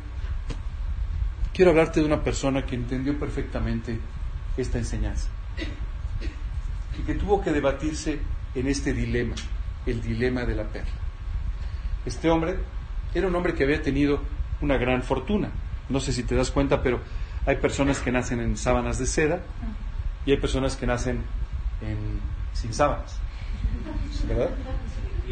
[1.54, 3.99] quiero hablarte de una persona que entendió perfectamente
[4.58, 5.30] esta enseñanza
[6.97, 8.19] y que tuvo que debatirse
[8.56, 9.36] en este dilema,
[9.86, 10.91] el dilema de la perla.
[12.06, 12.58] Este hombre
[13.13, 14.19] era un hombre que había tenido
[14.62, 15.52] una gran fortuna.
[15.89, 17.00] No sé si te das cuenta, pero
[17.45, 19.41] hay personas que nacen en sábanas de seda
[20.26, 21.24] y hay personas que nacen
[22.54, 23.19] sin sábanas.
[24.28, 24.50] ¿Verdad?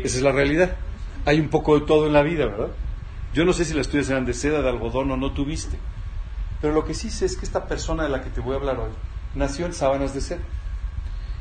[0.03, 0.75] Esa es la realidad.
[1.25, 2.69] Hay un poco de todo en la vida, ¿verdad?
[3.33, 5.77] Yo no sé si las tuyas eran de seda, de algodón o no tuviste.
[6.61, 8.57] Pero lo que sí sé es que esta persona de la que te voy a
[8.57, 8.91] hablar hoy
[9.35, 10.41] nació en sábanas de seda.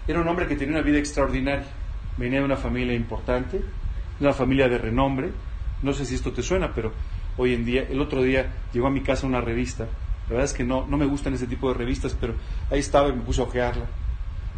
[0.06, 1.66] Era un hombre que tenía una vida extraordinaria.
[2.18, 3.64] Venía de una familia importante, de
[4.20, 5.30] una familia de renombre.
[5.82, 6.92] No sé si esto te suena, pero
[7.36, 9.84] hoy en día, el otro día llegó a mi casa una revista.
[10.28, 12.34] La verdad es que no, no me gustan ese tipo de revistas, pero
[12.70, 13.86] ahí estaba y me puse a ojearla.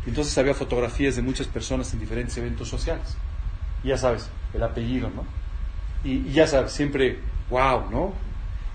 [0.06, 3.16] Entonces había fotografías de muchas personas en diferentes eventos sociales.
[3.84, 5.24] Ya sabes, el apellido, ¿no?
[6.04, 7.18] Y, ya sabes, siempre,
[7.50, 8.12] wow, ¿no?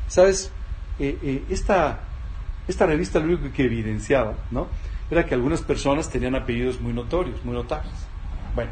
[0.08, 0.52] Sabes,
[1.00, 2.00] eh, eh, esta,
[2.68, 4.68] esta revista lo único que evidenciaba, ¿no?
[5.14, 7.94] era que algunas personas tenían apellidos muy notorios, muy notables.
[8.56, 8.72] Bueno,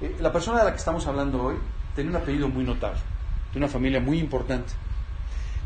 [0.00, 1.56] eh, la persona de la que estamos hablando hoy
[1.98, 3.00] tenía un apellido muy notable,
[3.52, 4.72] de una familia muy importante.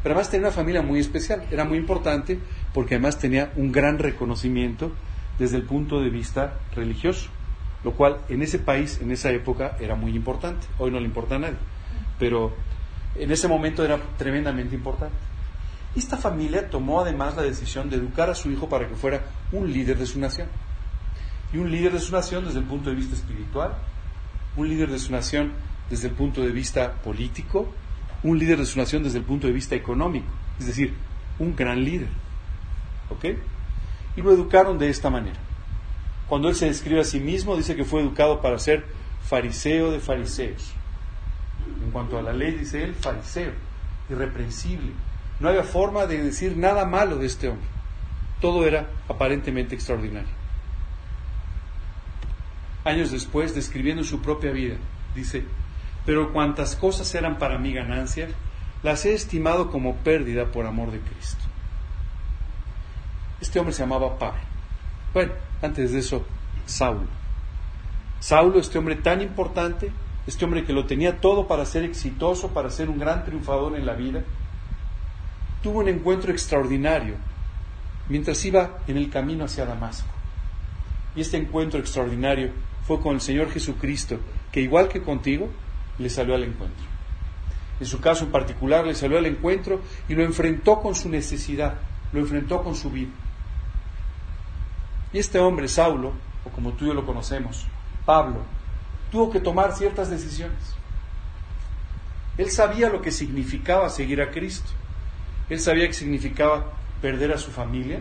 [0.02, 2.38] Pero además tenía una familia muy especial, era muy importante
[2.72, 4.92] porque además tenía un gran reconocimiento
[5.38, 7.28] desde el punto de vista religioso,
[7.84, 10.66] lo cual en ese país, en esa época, era muy importante.
[10.78, 11.58] Hoy no le importa a nadie,
[12.18, 12.54] pero
[13.14, 15.14] en ese momento era tremendamente importante.
[15.94, 19.20] Esta familia tomó además la decisión de educar a su hijo para que fuera
[19.52, 20.48] un líder de su nación.
[21.52, 23.74] Y un líder de su nación desde el punto de vista espiritual,
[24.56, 25.52] un líder de su nación
[25.92, 27.70] desde el punto de vista político,
[28.22, 30.26] un líder de su nación desde el punto de vista económico,
[30.58, 30.94] es decir,
[31.38, 32.08] un gran líder.
[33.10, 33.26] ¿Ok?
[34.16, 35.38] Y lo educaron de esta manera.
[36.28, 38.86] Cuando él se describe a sí mismo, dice que fue educado para ser
[39.22, 40.72] fariseo de fariseos.
[41.84, 43.52] En cuanto a la ley, dice él, fariseo,
[44.08, 44.92] irreprensible,
[45.40, 47.68] no había forma de decir nada malo de este hombre.
[48.40, 50.32] Todo era aparentemente extraordinario.
[52.82, 54.76] Años después, describiendo su propia vida,
[55.14, 55.44] dice,
[56.04, 58.28] pero cuantas cosas eran para mí ganancia,
[58.82, 61.44] las he estimado como pérdida por amor de Cristo.
[63.40, 64.40] Este hombre se llamaba Pablo.
[65.14, 66.24] Bueno, antes de eso,
[66.66, 67.06] Saulo.
[68.18, 69.92] Saulo, este hombre tan importante,
[70.26, 73.86] este hombre que lo tenía todo para ser exitoso, para ser un gran triunfador en
[73.86, 74.22] la vida,
[75.62, 77.16] tuvo un encuentro extraordinario
[78.08, 80.08] mientras iba en el camino hacia Damasco.
[81.14, 82.50] Y este encuentro extraordinario
[82.86, 84.18] fue con el Señor Jesucristo,
[84.50, 85.50] que igual que contigo,
[85.98, 86.84] le salió al encuentro.
[87.80, 91.74] En su caso en particular, le salió al encuentro y lo enfrentó con su necesidad,
[92.12, 93.10] lo enfrentó con su vida.
[95.12, 96.12] Y este hombre, Saulo,
[96.44, 97.66] o como tú y yo lo conocemos,
[98.06, 98.44] Pablo,
[99.10, 100.74] tuvo que tomar ciertas decisiones.
[102.38, 104.70] Él sabía lo que significaba seguir a Cristo.
[105.50, 108.00] Él sabía que significaba perder a su familia.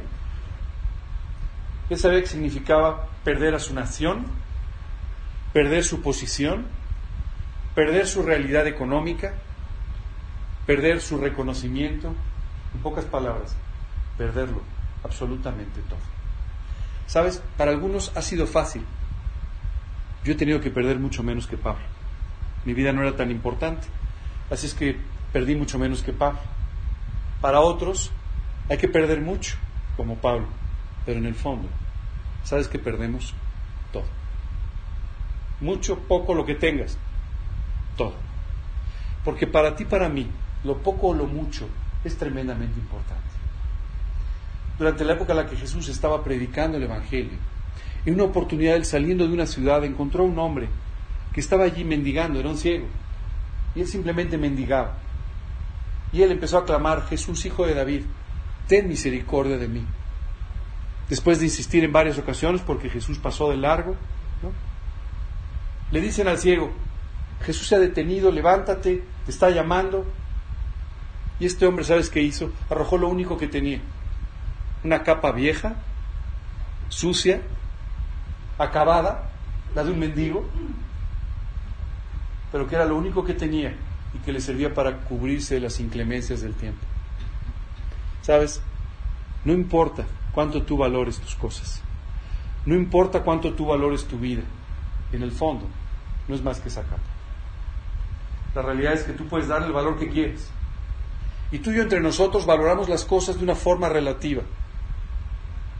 [1.90, 4.26] Él sabía que significaba perder a su nación,
[5.52, 6.66] perder su posición,
[7.76, 9.34] perder su realidad económica,
[10.66, 12.14] perder su reconocimiento.
[12.74, 13.56] En pocas palabras,
[14.18, 14.62] perderlo
[15.04, 16.00] absolutamente todo.
[17.08, 18.86] Sabes, para algunos ha sido fácil.
[20.24, 21.84] Yo he tenido que perder mucho menos que Pablo.
[22.64, 23.88] Mi vida no era tan importante.
[24.50, 24.98] Así es que
[25.34, 26.40] perdí mucho menos que Pablo.
[27.42, 28.12] Para otros
[28.70, 29.58] hay que perder mucho,
[29.98, 30.48] como Pablo.
[31.06, 31.68] Pero en el fondo,
[32.44, 33.34] ¿sabes que perdemos?
[33.92, 34.06] Todo.
[35.60, 36.98] Mucho, poco, lo que tengas.
[37.96, 38.14] Todo.
[39.24, 40.28] Porque para ti, para mí,
[40.64, 41.68] lo poco o lo mucho
[42.04, 43.32] es tremendamente importante
[44.82, 47.38] durante la época en la que Jesús estaba predicando el Evangelio.
[48.04, 50.70] En una oportunidad, él saliendo de una ciudad, encontró a un hombre
[51.32, 52.88] que estaba allí mendigando, era un ciego.
[53.76, 54.98] Y él simplemente mendigaba.
[56.12, 58.06] Y él empezó a clamar, Jesús, hijo de David,
[58.68, 59.86] ten misericordia de mí.
[61.08, 63.96] Después de insistir en varias ocasiones, porque Jesús pasó de largo,
[65.92, 66.72] le dicen al ciego,
[67.44, 70.06] Jesús se ha detenido, levántate, te está llamando.
[71.40, 72.52] Y este hombre, ¿sabes qué hizo?
[72.70, 73.82] Arrojó lo único que tenía,
[74.84, 75.76] una capa vieja,
[76.90, 77.42] sucia,
[78.58, 79.32] acabada,
[79.74, 80.46] la de un mendigo,
[82.52, 83.74] pero que era lo único que tenía
[84.14, 86.82] y que le servía para cubrirse de las inclemencias del tiempo.
[88.22, 88.62] ¿Sabes?
[89.46, 91.82] No importa cuánto tú valores tus cosas,
[92.66, 94.44] no importa cuánto tú valores tu vida,
[95.12, 95.66] en el fondo
[96.28, 97.02] no es más que esa capa.
[98.56, 100.50] La realidad es que tú puedes darle el valor que quieres.
[101.52, 104.44] Y tú y yo entre nosotros valoramos las cosas de una forma relativa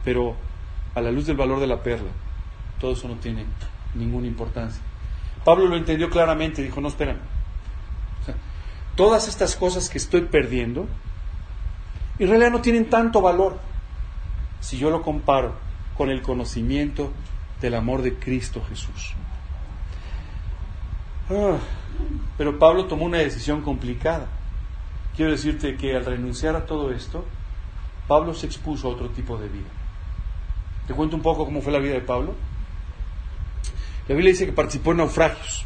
[0.04, 0.36] pero
[0.96, 2.10] a la luz del valor de la perla,
[2.80, 3.46] todo eso no tiene
[3.94, 4.82] ninguna importancia.
[5.44, 7.16] Pablo lo entendió claramente, dijo, no, espera,
[8.96, 10.88] todas estas cosas que estoy perdiendo,
[12.20, 13.60] en realidad no tienen tanto valor
[14.60, 15.56] si yo lo comparo
[15.98, 17.12] con el conocimiento
[17.62, 19.16] del amor de Cristo Jesús.
[21.34, 21.58] Ah,
[22.38, 24.28] pero Pablo tomó una decisión complicada.
[25.16, 27.26] Quiero decirte que al renunciar a todo esto,
[28.08, 29.70] Pablo se expuso a otro tipo de vida.
[30.88, 32.36] Te cuento un poco cómo fue la vida de Pablo.
[34.08, 35.66] La Biblia dice que participó en naufragios,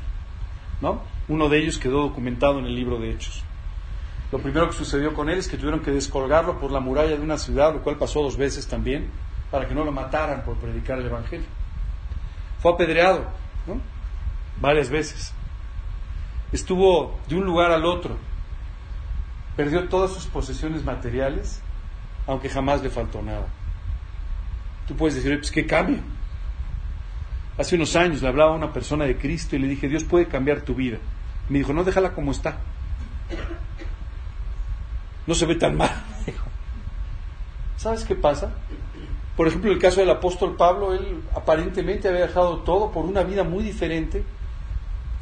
[0.81, 1.01] ¿no?
[1.27, 3.43] Uno de ellos quedó documentado en el libro de Hechos.
[4.31, 7.21] Lo primero que sucedió con él es que tuvieron que descolgarlo por la muralla de
[7.21, 9.09] una ciudad, lo cual pasó dos veces también,
[9.49, 11.47] para que no lo mataran por predicar el Evangelio.
[12.59, 13.25] Fue apedreado,
[13.65, 13.79] ¿no?
[14.59, 15.33] Varias veces.
[16.55, 18.15] Estuvo de un lugar al otro.
[19.57, 21.61] Perdió todas sus posesiones materiales,
[22.27, 23.47] aunque jamás le faltó nada.
[24.87, 25.97] Tú puedes decir, pues qué cambio.
[27.57, 30.29] Hace unos años le hablaba a una persona de Cristo y le dije, Dios puede
[30.29, 30.97] cambiar tu vida.
[31.49, 32.59] Me dijo, no, déjala como está.
[35.27, 35.91] No se ve tan mal.
[37.75, 38.53] ¿Sabes qué pasa?
[39.35, 43.43] Por ejemplo, el caso del apóstol Pablo, él aparentemente había dejado todo por una vida
[43.43, 44.23] muy diferente,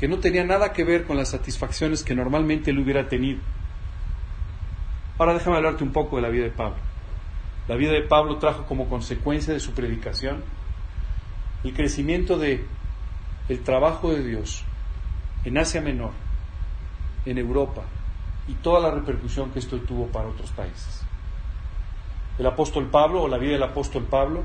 [0.04, 3.40] que no tenía nada que ver con las satisfacciones que normalmente él hubiera tenido.
[5.18, 6.76] Ahora déjame hablarte un poco de la vida de Pablo.
[7.70, 10.44] La vida de Pablo trajo como consecuencia de su predicación
[11.64, 12.66] el crecimiento de
[13.48, 14.66] el trabajo de Dios
[15.46, 16.12] en Asia Menor,
[17.26, 17.84] en Europa
[18.50, 21.02] y toda la repercusión que esto tuvo para otros países.
[22.38, 24.44] El apóstol Pablo o la vida del apóstol Pablo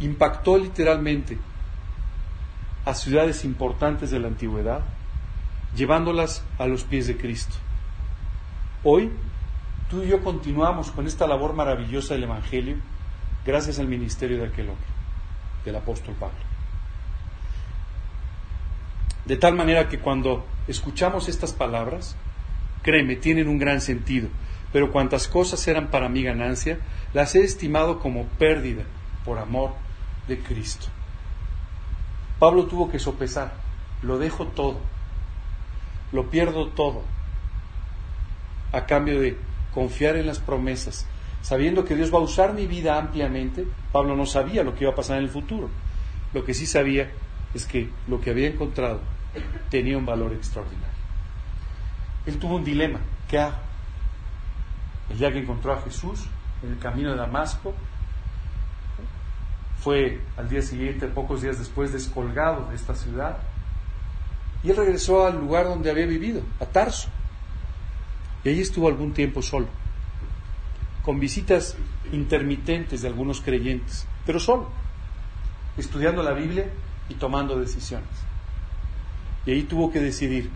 [0.00, 1.36] impactó literalmente
[2.86, 4.93] a ciudades importantes de la antigüedad,
[5.76, 7.56] llevándolas a los pies de Cristo.
[8.82, 9.10] Hoy
[9.88, 12.76] tú y yo continuamos con esta labor maravillosa del Evangelio
[13.44, 14.86] gracias al ministerio de aquel hombre,
[15.64, 16.36] del apóstol Pablo.
[19.24, 22.16] De tal manera que cuando escuchamos estas palabras,
[22.82, 24.28] créeme, tienen un gran sentido,
[24.72, 26.78] pero cuantas cosas eran para mi ganancia,
[27.12, 28.82] las he estimado como pérdida
[29.24, 29.72] por amor
[30.28, 30.86] de Cristo.
[32.38, 33.54] Pablo tuvo que sopesar,
[34.02, 34.80] lo dejo todo,
[36.14, 37.02] lo pierdo todo,
[38.72, 39.36] a cambio de
[39.74, 41.06] confiar en las promesas,
[41.42, 44.92] sabiendo que Dios va a usar mi vida ampliamente, Pablo no sabía lo que iba
[44.92, 45.68] a pasar en el futuro.
[46.32, 47.10] Lo que sí sabía
[47.52, 49.00] es que lo que había encontrado
[49.70, 50.94] tenía un valor extraordinario.
[52.26, 53.56] Él tuvo un dilema, ¿qué hago?
[55.10, 56.26] El día que encontró a Jesús
[56.62, 57.74] en el camino de Damasco,
[59.80, 63.36] fue al día siguiente, pocos días después, descolgado de esta ciudad,
[64.64, 67.08] Y él regresó al lugar donde había vivido, a Tarso.
[68.42, 69.68] Y allí estuvo algún tiempo solo,
[71.02, 71.76] con visitas
[72.12, 74.68] intermitentes de algunos creyentes, pero solo,
[75.76, 76.66] estudiando la Biblia
[77.08, 78.08] y tomando decisiones.
[79.46, 80.50] Y ahí tuvo que decidir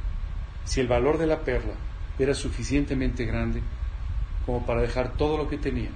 [0.65, 1.75] si el valor de la perla
[2.19, 3.63] era suficientemente grande
[4.45, 5.91] como para dejar todo lo que tenía,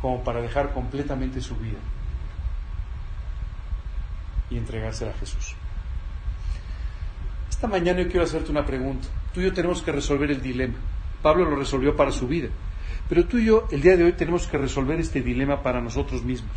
[0.00, 1.78] como para dejar completamente su vida
[4.50, 5.54] y entregársela a Jesús.
[7.60, 9.06] Esta mañana yo quiero hacerte una pregunta.
[9.34, 10.76] Tú y yo tenemos que resolver el dilema.
[11.20, 12.48] Pablo lo resolvió para su vida.
[13.06, 16.22] Pero tú y yo el día de hoy tenemos que resolver este dilema para nosotros
[16.22, 16.56] mismos.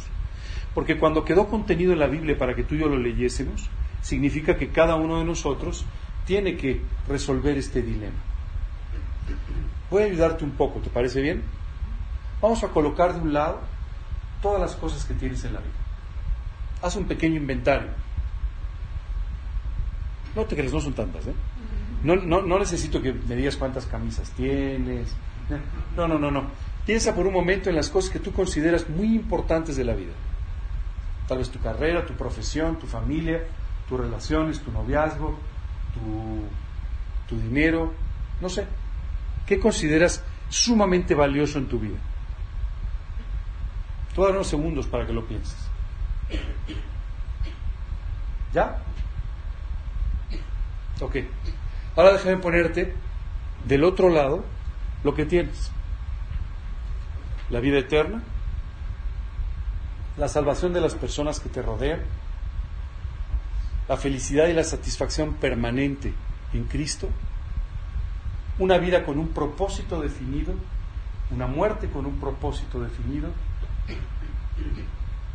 [0.74, 3.70] Porque cuando quedó contenido en la Biblia para que tú y yo lo leyésemos,
[4.02, 5.84] significa que cada uno de nosotros
[6.26, 6.80] tiene que
[7.10, 8.16] resolver este dilema.
[9.92, 11.44] Voy a ayudarte un poco, ¿te parece bien?
[12.42, 13.60] Vamos a colocar de un lado
[14.42, 15.74] todas las cosas que tienes en la vida.
[16.82, 17.90] Haz un pequeño inventario.
[20.36, 21.34] No te crees, no son tantas, ¿eh?
[22.04, 25.16] No, no, no necesito que me digas cuántas camisas tienes.
[25.96, 26.48] No, no, no, no.
[26.86, 30.12] Piensa por un momento en las cosas que tú consideras muy importantes de la vida.
[31.28, 33.44] Tal vez tu carrera, tu profesión, tu familia,
[33.88, 35.38] tus relaciones, tu noviazgo,
[37.28, 37.92] tu, dinero,
[38.42, 38.68] no sé.
[39.48, 41.98] ¿Qué consideras sumamente valioso en tu vida?
[44.14, 45.58] Te unos segundos para que lo pienses.
[48.54, 48.84] ¿Ya?
[51.02, 51.18] Ok.
[51.96, 52.94] Ahora déjame ponerte
[53.66, 54.44] del otro lado
[55.04, 55.72] lo que tienes.
[57.50, 58.24] La vida eterna,
[60.18, 62.02] la salvación de las personas que te rodean,
[63.88, 66.14] la felicidad y la satisfacción permanente
[66.54, 67.10] en Cristo,
[68.60, 70.54] una vida con un propósito definido,
[71.32, 73.30] una muerte con un propósito definido,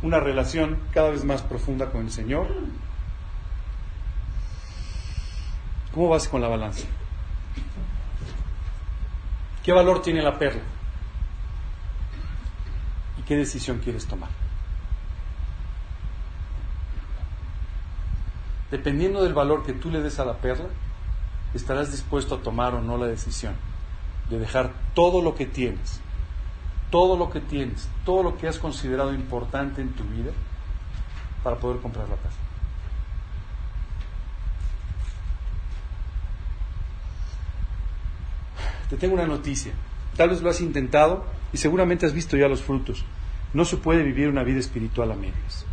[0.01, 2.47] una relación cada vez más profunda con el Señor.
[5.93, 6.87] ¿Cómo vas con la balanza?
[9.63, 10.61] ¿Qué valor tiene la perla?
[13.17, 14.29] ¿Y qué decisión quieres tomar?
[18.71, 20.67] Dependiendo del valor que tú le des a la perla,
[21.53, 23.55] estarás dispuesto a tomar o no la decisión
[24.29, 25.99] de dejar todo lo que tienes,
[26.91, 30.31] todo lo que tienes, todo lo que has considerado importante en tu vida
[31.43, 32.48] para poder comprar la casa.
[38.89, 39.73] Te tengo una noticia.
[40.15, 43.05] Tal vez lo has intentado y seguramente has visto ya los frutos.
[43.53, 45.65] No se puede vivir una vida espiritual a medias.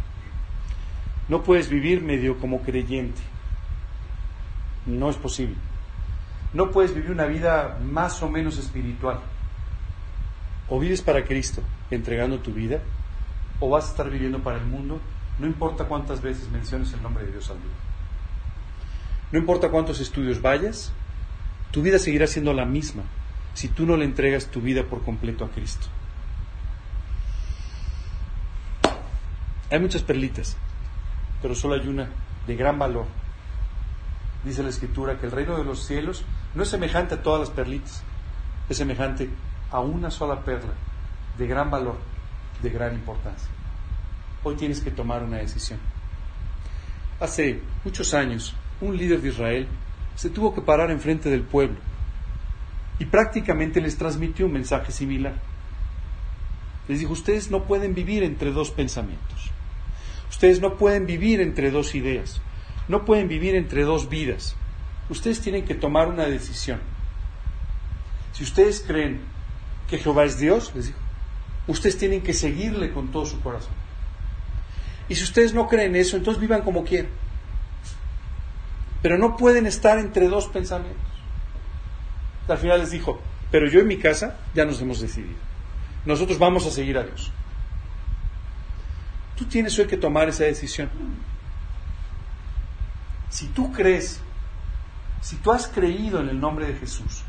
[1.29, 3.21] No puedes vivir medio como creyente.
[4.87, 5.57] No es posible.
[6.53, 9.21] No puedes vivir una vida más o menos espiritual.
[10.69, 12.81] O vives para Cristo, entregando tu vida,
[13.61, 15.01] o vas a estar viviendo para el mundo,
[15.39, 17.73] no importa cuántas veces menciones el nombre de Dios al día.
[19.33, 20.93] No importa cuántos estudios vayas,
[21.71, 23.03] tu vida seguirá siendo la misma
[23.55, 25.87] si tú no le entregas tu vida por completo a Cristo.
[29.71, 30.57] Hay muchas perlitas,
[31.43, 32.09] pero solo hay una
[32.47, 33.07] de gran valor.
[34.45, 37.51] Dice la Escritura que el reino de los cielos no es semejante a todas las
[37.51, 38.03] perlitas,
[38.69, 39.29] es semejante
[39.71, 40.73] a una sola perla
[41.37, 41.97] de gran valor,
[42.63, 43.49] de gran importancia.
[44.45, 45.81] Hoy tienes que tomar una decisión.
[47.19, 49.69] Hace muchos años, un líder de Israel
[50.17, 51.77] se tuvo que parar enfrente del pueblo
[52.99, 55.35] y prácticamente les transmitió un mensaje similar.
[56.89, 59.51] Les dijo, ustedes no pueden vivir entre dos pensamientos.
[60.31, 62.41] Ustedes no pueden vivir entre dos ideas.
[62.89, 64.57] No pueden vivir entre dos vidas.
[65.11, 66.81] Ustedes tienen que tomar una decisión.
[68.33, 69.21] Si ustedes creen
[69.89, 70.99] que Jehová es Dios, les dijo,
[71.67, 73.73] ustedes tienen que seguirle con todo su corazón.
[75.09, 77.11] Y si ustedes no creen eso, entonces vivan como quieran.
[79.07, 81.01] Pero no pueden estar entre dos pensamientos.
[82.49, 83.21] Al final les dijo,
[83.53, 85.39] pero yo en mi casa ya nos hemos decidido.
[86.05, 87.31] Nosotros vamos a seguir a Dios.
[89.37, 90.91] Tú tienes hoy que tomar esa decisión.
[93.29, 94.21] Si tú crees,
[95.21, 97.23] si tú has creído en el nombre de Jesús,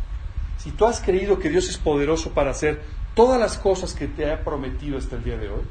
[0.58, 2.82] si tú has creído que Dios es poderoso para hacer
[3.14, 5.62] todas las cosas que te ha prometido hasta el día de hoy,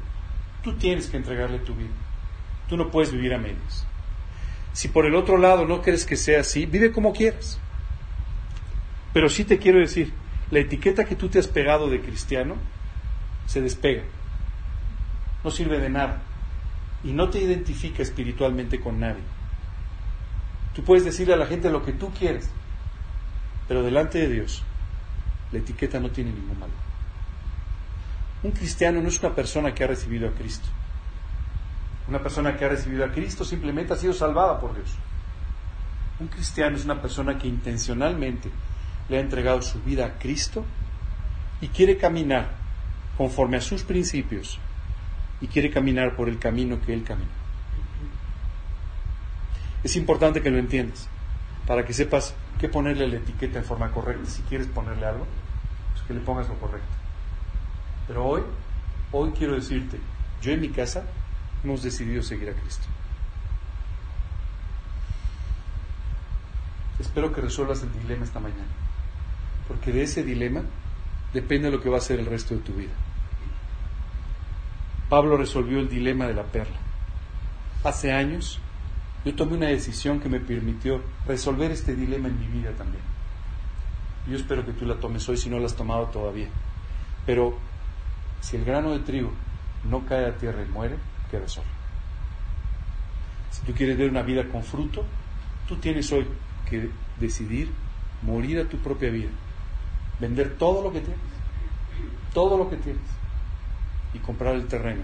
[0.63, 1.91] tú tienes que entregarle tu vida.
[2.69, 3.85] Tú no puedes vivir a medios.
[4.77, 7.57] Si por el otro lado no crees que sea así, vive como quieras.
[9.11, 10.13] Pero sí te quiero decir,
[10.51, 12.57] la etiqueta que tú te has pegado de cristiano
[13.47, 14.03] se despega.
[15.43, 16.21] No sirve de nada.
[17.03, 19.23] Y no te identifica espiritualmente con nadie.
[20.75, 22.47] Tú puedes decirle a la gente lo que tú quieres,
[23.67, 24.63] pero delante de Dios
[25.51, 26.77] la etiqueta no tiene ningún valor.
[28.43, 30.67] Un cristiano no es una persona que ha recibido a Cristo.
[32.07, 34.95] Una persona que ha recibido a Cristo simplemente ha sido salvada por Dios.
[36.19, 38.49] Un cristiano es una persona que intencionalmente
[39.09, 40.63] le ha entregado su vida a Cristo
[41.61, 42.49] y quiere caminar
[43.17, 44.59] conforme a sus principios
[45.41, 47.31] y quiere caminar por el camino que Él camina.
[49.83, 51.07] Es importante que lo entiendas,
[51.67, 54.29] para que sepas qué ponerle la etiqueta en forma correcta.
[54.29, 55.27] Si quieres ponerle algo,
[55.93, 56.87] pues que le pongas lo correcto.
[58.07, 58.41] Pero hoy,
[59.11, 59.99] hoy quiero decirte,
[60.41, 61.03] yo en mi casa
[61.67, 62.87] hemos decidido seguir a Cristo.
[66.97, 68.71] Espero que resuelvas el dilema esta mañana,
[69.67, 70.61] porque de ese dilema
[71.33, 72.93] depende lo que va a ser el resto de tu vida.
[75.09, 76.77] Pablo resolvió el dilema de la perla.
[77.83, 78.59] Hace años
[79.25, 83.03] yo tomé una decisión que me permitió resolver este dilema en mi vida también.
[84.25, 86.47] Yo espero que tú la tomes hoy si no la has tomado todavía.
[87.25, 87.57] Pero
[88.39, 89.31] si el grano de trigo
[89.83, 90.95] no cae a tierra y muere,
[91.29, 91.67] queda solo.
[93.51, 95.05] Si tú quieres ver una vida con fruto,
[95.67, 96.27] tú tienes hoy
[96.69, 97.71] que decidir
[98.21, 99.29] morir a tu propia vida,
[100.19, 101.21] vender todo lo que tienes,
[102.33, 103.01] todo lo que tienes,
[104.13, 105.03] y comprar el terreno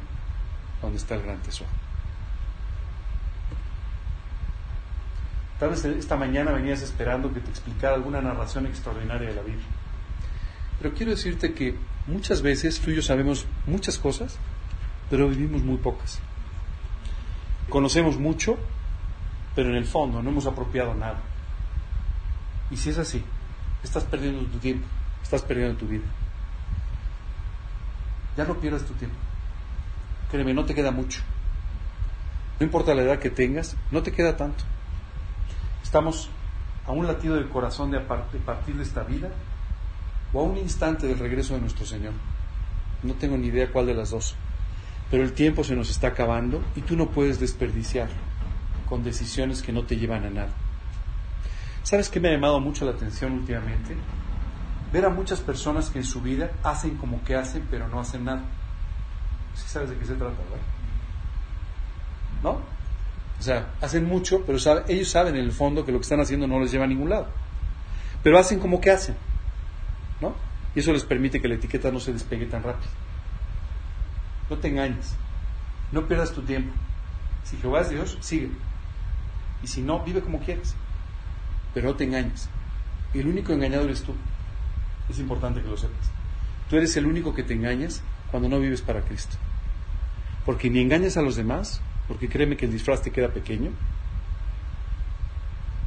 [0.81, 1.69] donde está el gran tesoro.
[5.59, 9.65] Tal vez esta mañana venías esperando que te explicara alguna narración extraordinaria de la Biblia.
[10.79, 11.75] Pero quiero decirte que
[12.07, 14.37] muchas veces tú y yo sabemos muchas cosas,
[15.09, 16.19] pero vivimos muy pocas.
[17.69, 18.57] Conocemos mucho,
[19.55, 21.21] pero en el fondo no hemos apropiado nada.
[22.71, 23.23] Y si es así,
[23.83, 24.85] estás perdiendo tu tiempo,
[25.21, 26.05] estás perdiendo tu vida.
[28.35, 29.17] Ya no pierdas tu tiempo.
[30.31, 31.21] Créeme, no te queda mucho.
[32.59, 34.63] No importa la edad que tengas, no te queda tanto.
[35.83, 36.29] Estamos
[36.87, 39.29] a un latido del corazón de partir de esta vida
[40.33, 42.13] o a un instante del regreso de nuestro Señor.
[43.03, 44.35] No tengo ni idea cuál de las dos.
[45.13, 48.15] Pero el tiempo se nos está acabando y tú no puedes desperdiciarlo
[48.89, 50.49] con decisiones que no te llevan a nada.
[51.83, 53.95] ¿Sabes qué me ha llamado mucho la atención últimamente?
[54.91, 58.25] ver a muchas personas que en su vida hacen como que hacen, pero no hacen
[58.25, 58.41] nada.
[59.53, 60.65] ¿Sí sabes de qué se trata, verdad?
[62.41, 62.49] ¿No?
[62.49, 64.57] O sea, hacen mucho, pero
[64.87, 67.11] ellos saben en el fondo que lo que están haciendo no les lleva a ningún
[67.11, 67.27] lado.
[68.23, 69.15] Pero hacen como que hacen.
[70.21, 70.33] ¿No?
[70.73, 72.89] Y eso les permite que la etiqueta no se despegue tan rápido.
[74.49, 75.15] No te engañes.
[75.91, 76.73] No pierdas tu tiempo.
[77.43, 78.49] Si Jehová es Dios, sigue.
[79.63, 80.75] Y si no, vive como quieres.
[81.73, 82.49] Pero no te engañes.
[83.13, 84.13] El único engañado eres tú.
[85.09, 86.11] Es importante que lo sepas.
[86.69, 89.37] Tú eres el único que te engañas cuando no vives para Cristo.
[90.45, 93.71] Porque ni engañas a los demás, porque créeme que el disfraz te queda pequeño,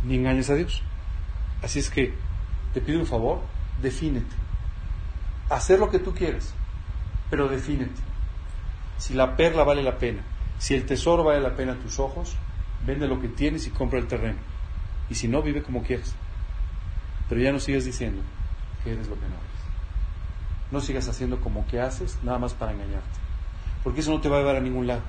[0.05, 0.83] ni engañas a Dios.
[1.63, 2.15] Así es que
[2.73, 3.41] te pido un favor,
[3.83, 4.35] defínete.
[5.51, 6.55] Hacer lo que tú quieras,
[7.31, 8.01] pero defínete.
[8.99, 10.22] Si la perla vale la pena,
[10.59, 12.36] si el tesoro vale la pena a tus ojos,
[12.86, 14.38] vende lo que tienes y compra el terreno.
[15.11, 16.14] Y si no, vive como quieras.
[17.28, 18.22] Pero ya no sigas diciendo,
[18.84, 19.47] eres lo que no eres.
[20.70, 23.18] No sigas haciendo como que haces, nada más para engañarte.
[23.84, 25.03] Porque eso no te va a llevar a ningún lado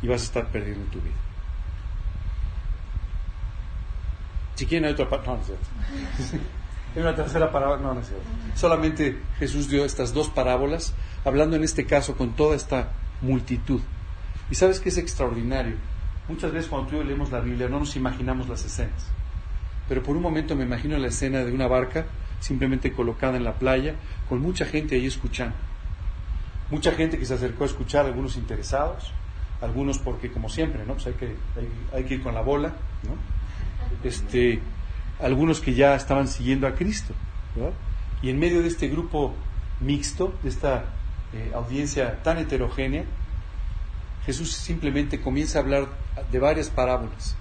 [0.00, 1.14] y vas a estar perdiendo tu vida.
[4.54, 5.66] Si quieren hay otra no, no es cierto.
[6.94, 8.26] Hay una tercera parábola, no, no es cierto.
[8.54, 10.94] Solamente Jesús dio estas dos parábolas,
[11.24, 12.90] hablando en este caso con toda esta
[13.22, 13.80] multitud.
[14.50, 15.76] Y sabes que es extraordinario.
[16.28, 19.10] Muchas veces cuando yo leemos la Biblia no nos imaginamos las escenas.
[19.88, 22.06] Pero por un momento me imagino la escena de una barca
[22.40, 23.94] simplemente colocada en la playa,
[24.28, 25.54] con mucha gente ahí escuchando.
[26.70, 29.12] Mucha gente que se acercó a escuchar, algunos interesados,
[29.60, 30.94] algunos porque como siempre, ¿no?
[30.94, 31.36] Pues hay que,
[31.94, 32.74] hay, que ir con la bola.
[34.02, 34.60] Este,
[35.20, 37.14] algunos que ya estaban siguiendo a Cristo,
[38.22, 39.34] Y en medio de este grupo
[39.80, 40.84] mixto, de esta
[41.32, 43.04] eh, audiencia tan heterogénea,
[44.26, 45.88] Jesús simplemente comienza a hablar
[46.30, 47.36] de varias parábolas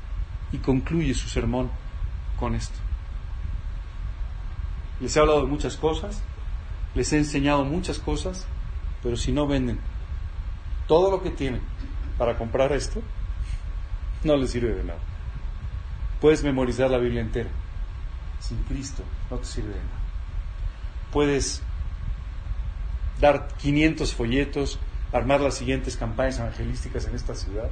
[0.52, 1.70] y concluye su sermón
[2.40, 2.78] con esto.
[5.00, 6.22] Les he hablado de muchas cosas,
[6.96, 8.48] les he enseñado muchas cosas,
[9.04, 9.80] pero si no venden
[10.88, 11.62] todo lo que tienen
[12.18, 13.02] para comprar esto,
[14.24, 15.00] no les sirve de nada.
[16.20, 17.50] Puedes memorizar la Biblia entera.
[18.40, 20.02] Sin Cristo no te sirve de nada.
[21.12, 21.64] Puedes
[23.22, 24.80] dar 500 folletos,
[25.14, 27.70] armar las siguientes campañas evangelísticas en esta ciudad.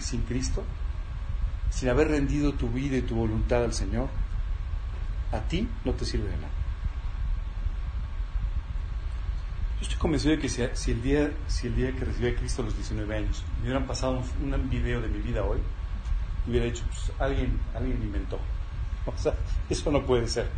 [0.00, 0.64] Sin Cristo,
[1.70, 4.08] sin haber rendido tu vida y tu voluntad al Señor,
[5.30, 6.52] a ti no te sirve de nada.
[9.80, 12.62] Yo estoy convencido de que si, el, día, si el día que recibí a Cristo
[12.62, 15.60] a los 19 años me hubieran pasado un, video de mi vida hoy,
[16.46, 18.38] hubiera dicho, pues alguien, alguien inventó.
[19.04, 19.34] O sea,
[19.68, 20.48] eso no puede ser.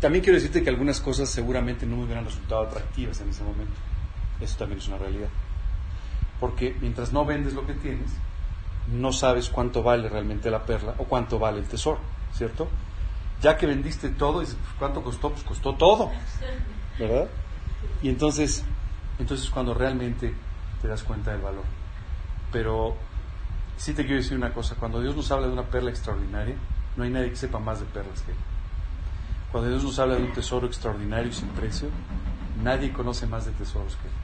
[0.00, 3.74] También quiero decirte que algunas cosas seguramente no me hubieran resultado atractivas en ese momento.
[4.40, 5.28] Eso también es una realidad.
[6.40, 8.10] Porque mientras no vendes lo que tienes,
[8.92, 11.98] no sabes cuánto vale realmente la perla o cuánto vale el tesoro,
[12.32, 12.68] ¿cierto?
[13.42, 15.30] Ya que vendiste todo, dices, pues, ¿cuánto costó?
[15.30, 16.10] Pues costó todo,
[16.98, 17.28] ¿verdad?
[18.02, 18.64] Y entonces,
[19.18, 20.34] entonces cuando realmente
[20.80, 21.64] te das cuenta del valor.
[22.52, 22.96] Pero
[23.76, 26.56] sí te quiero decir una cosa, cuando Dios nos habla de una perla extraordinaria,
[26.96, 28.38] no hay nadie que sepa más de perlas que Él.
[29.52, 31.88] Cuando Dios nos habla de un tesoro extraordinario y sin precio,
[32.62, 34.14] nadie conoce más de tesoros que Él.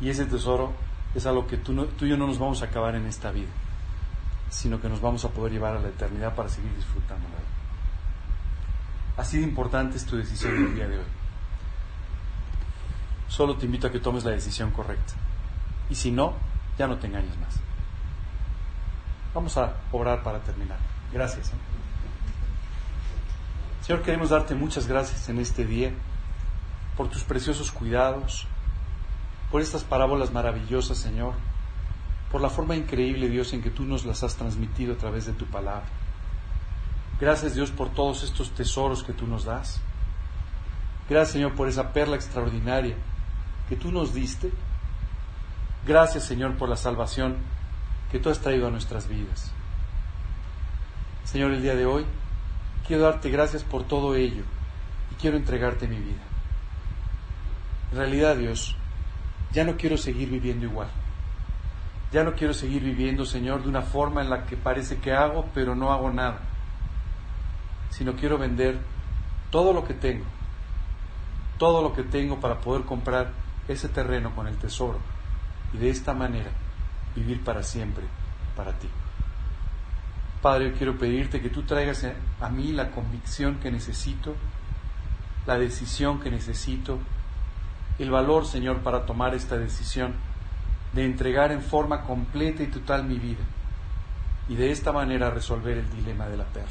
[0.00, 0.72] Y ese tesoro
[1.14, 3.50] es algo que tú, y yo no nos vamos a acabar en esta vida,
[4.48, 7.42] sino que nos vamos a poder llevar a la eternidad para seguir disfrutando de él.
[9.16, 11.04] Así de importante es tu decisión el día de hoy.
[13.28, 15.12] Solo te invito a que tomes la decisión correcta.
[15.88, 16.34] Y si no,
[16.78, 17.60] ya no te engañes más.
[19.34, 20.78] Vamos a orar para terminar.
[21.12, 21.50] Gracias.
[21.50, 21.79] ¿eh?
[23.90, 25.90] Señor, queremos darte muchas gracias en este día
[26.96, 28.46] por tus preciosos cuidados,
[29.50, 31.34] por estas parábolas maravillosas, Señor,
[32.30, 35.32] por la forma increíble, Dios, en que tú nos las has transmitido a través de
[35.32, 35.88] tu palabra.
[37.20, 39.80] Gracias, Dios, por todos estos tesoros que tú nos das.
[41.08, 42.94] Gracias, Señor, por esa perla extraordinaria
[43.68, 44.52] que tú nos diste.
[45.84, 47.38] Gracias, Señor, por la salvación
[48.12, 49.50] que tú has traído a nuestras vidas.
[51.24, 52.06] Señor, el día de hoy
[52.90, 54.42] quiero darte gracias por todo ello
[55.12, 56.22] y quiero entregarte mi vida.
[57.92, 58.74] En realidad, Dios,
[59.52, 60.88] ya no quiero seguir viviendo igual.
[62.10, 65.46] Ya no quiero seguir viviendo, Señor, de una forma en la que parece que hago,
[65.54, 66.40] pero no hago nada.
[67.90, 68.80] Sino quiero vender
[69.50, 70.24] todo lo que tengo.
[71.58, 73.30] Todo lo que tengo para poder comprar
[73.68, 74.98] ese terreno con el tesoro.
[75.72, 76.50] Y de esta manera
[77.14, 78.02] vivir para siempre
[78.56, 78.88] para ti.
[80.42, 82.06] Padre, quiero pedirte que tú traigas
[82.40, 84.34] a mí la convicción que necesito,
[85.46, 86.98] la decisión que necesito
[87.98, 90.14] el valor, Señor, para tomar esta decisión
[90.94, 93.44] de entregar en forma completa y total mi vida
[94.48, 96.70] y de esta manera resolver el dilema de la perla.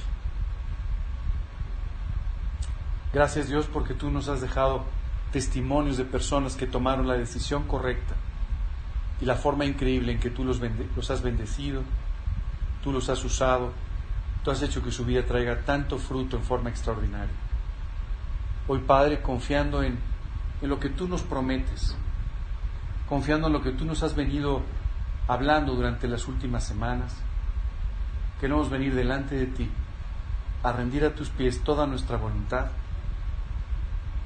[3.13, 4.85] Gracias Dios porque tú nos has dejado
[5.31, 8.15] testimonios de personas que tomaron la decisión correcta
[9.21, 11.83] y la forma increíble en que tú los has bendecido,
[12.83, 13.73] tú los has usado,
[14.43, 17.35] tú has hecho que su vida traiga tanto fruto en forma extraordinaria.
[18.67, 19.97] Hoy Padre, confiando en
[20.61, 21.95] en lo que tú nos prometes,
[23.07, 24.61] confiando en lo que tú nos has venido
[25.27, 27.15] hablando durante las últimas semanas.
[28.39, 29.69] Queremos venir delante de ti
[30.63, 32.67] a rendir a tus pies toda nuestra voluntad,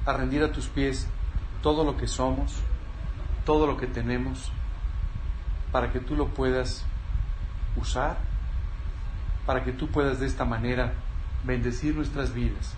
[0.06, 1.08] a rendir a tus pies
[1.62, 2.56] todo lo que somos,
[3.44, 4.50] todo lo que tenemos,
[5.70, 6.84] para que tú lo puedas
[7.76, 8.18] usar,
[9.46, 10.94] para que tú puedas de esta manera
[11.44, 12.74] bendecir nuestras vidas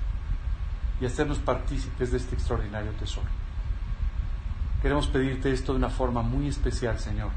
[1.01, 3.29] y hacernos partícipes de este extraordinario tesoro.
[4.83, 7.31] Queremos pedirte esto de una forma muy especial, Señor.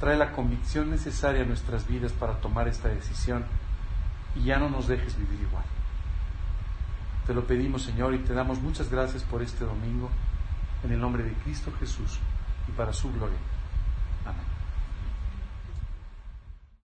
[0.00, 3.44] Trae la convicción necesaria a nuestras vidas para tomar esta decisión
[4.36, 5.64] y ya no nos dejes vivir igual.
[7.26, 10.10] Te lo pedimos, Señor, y te damos muchas gracias por este domingo,
[10.82, 12.18] en el nombre de Cristo Jesús
[12.68, 13.38] y para su gloria.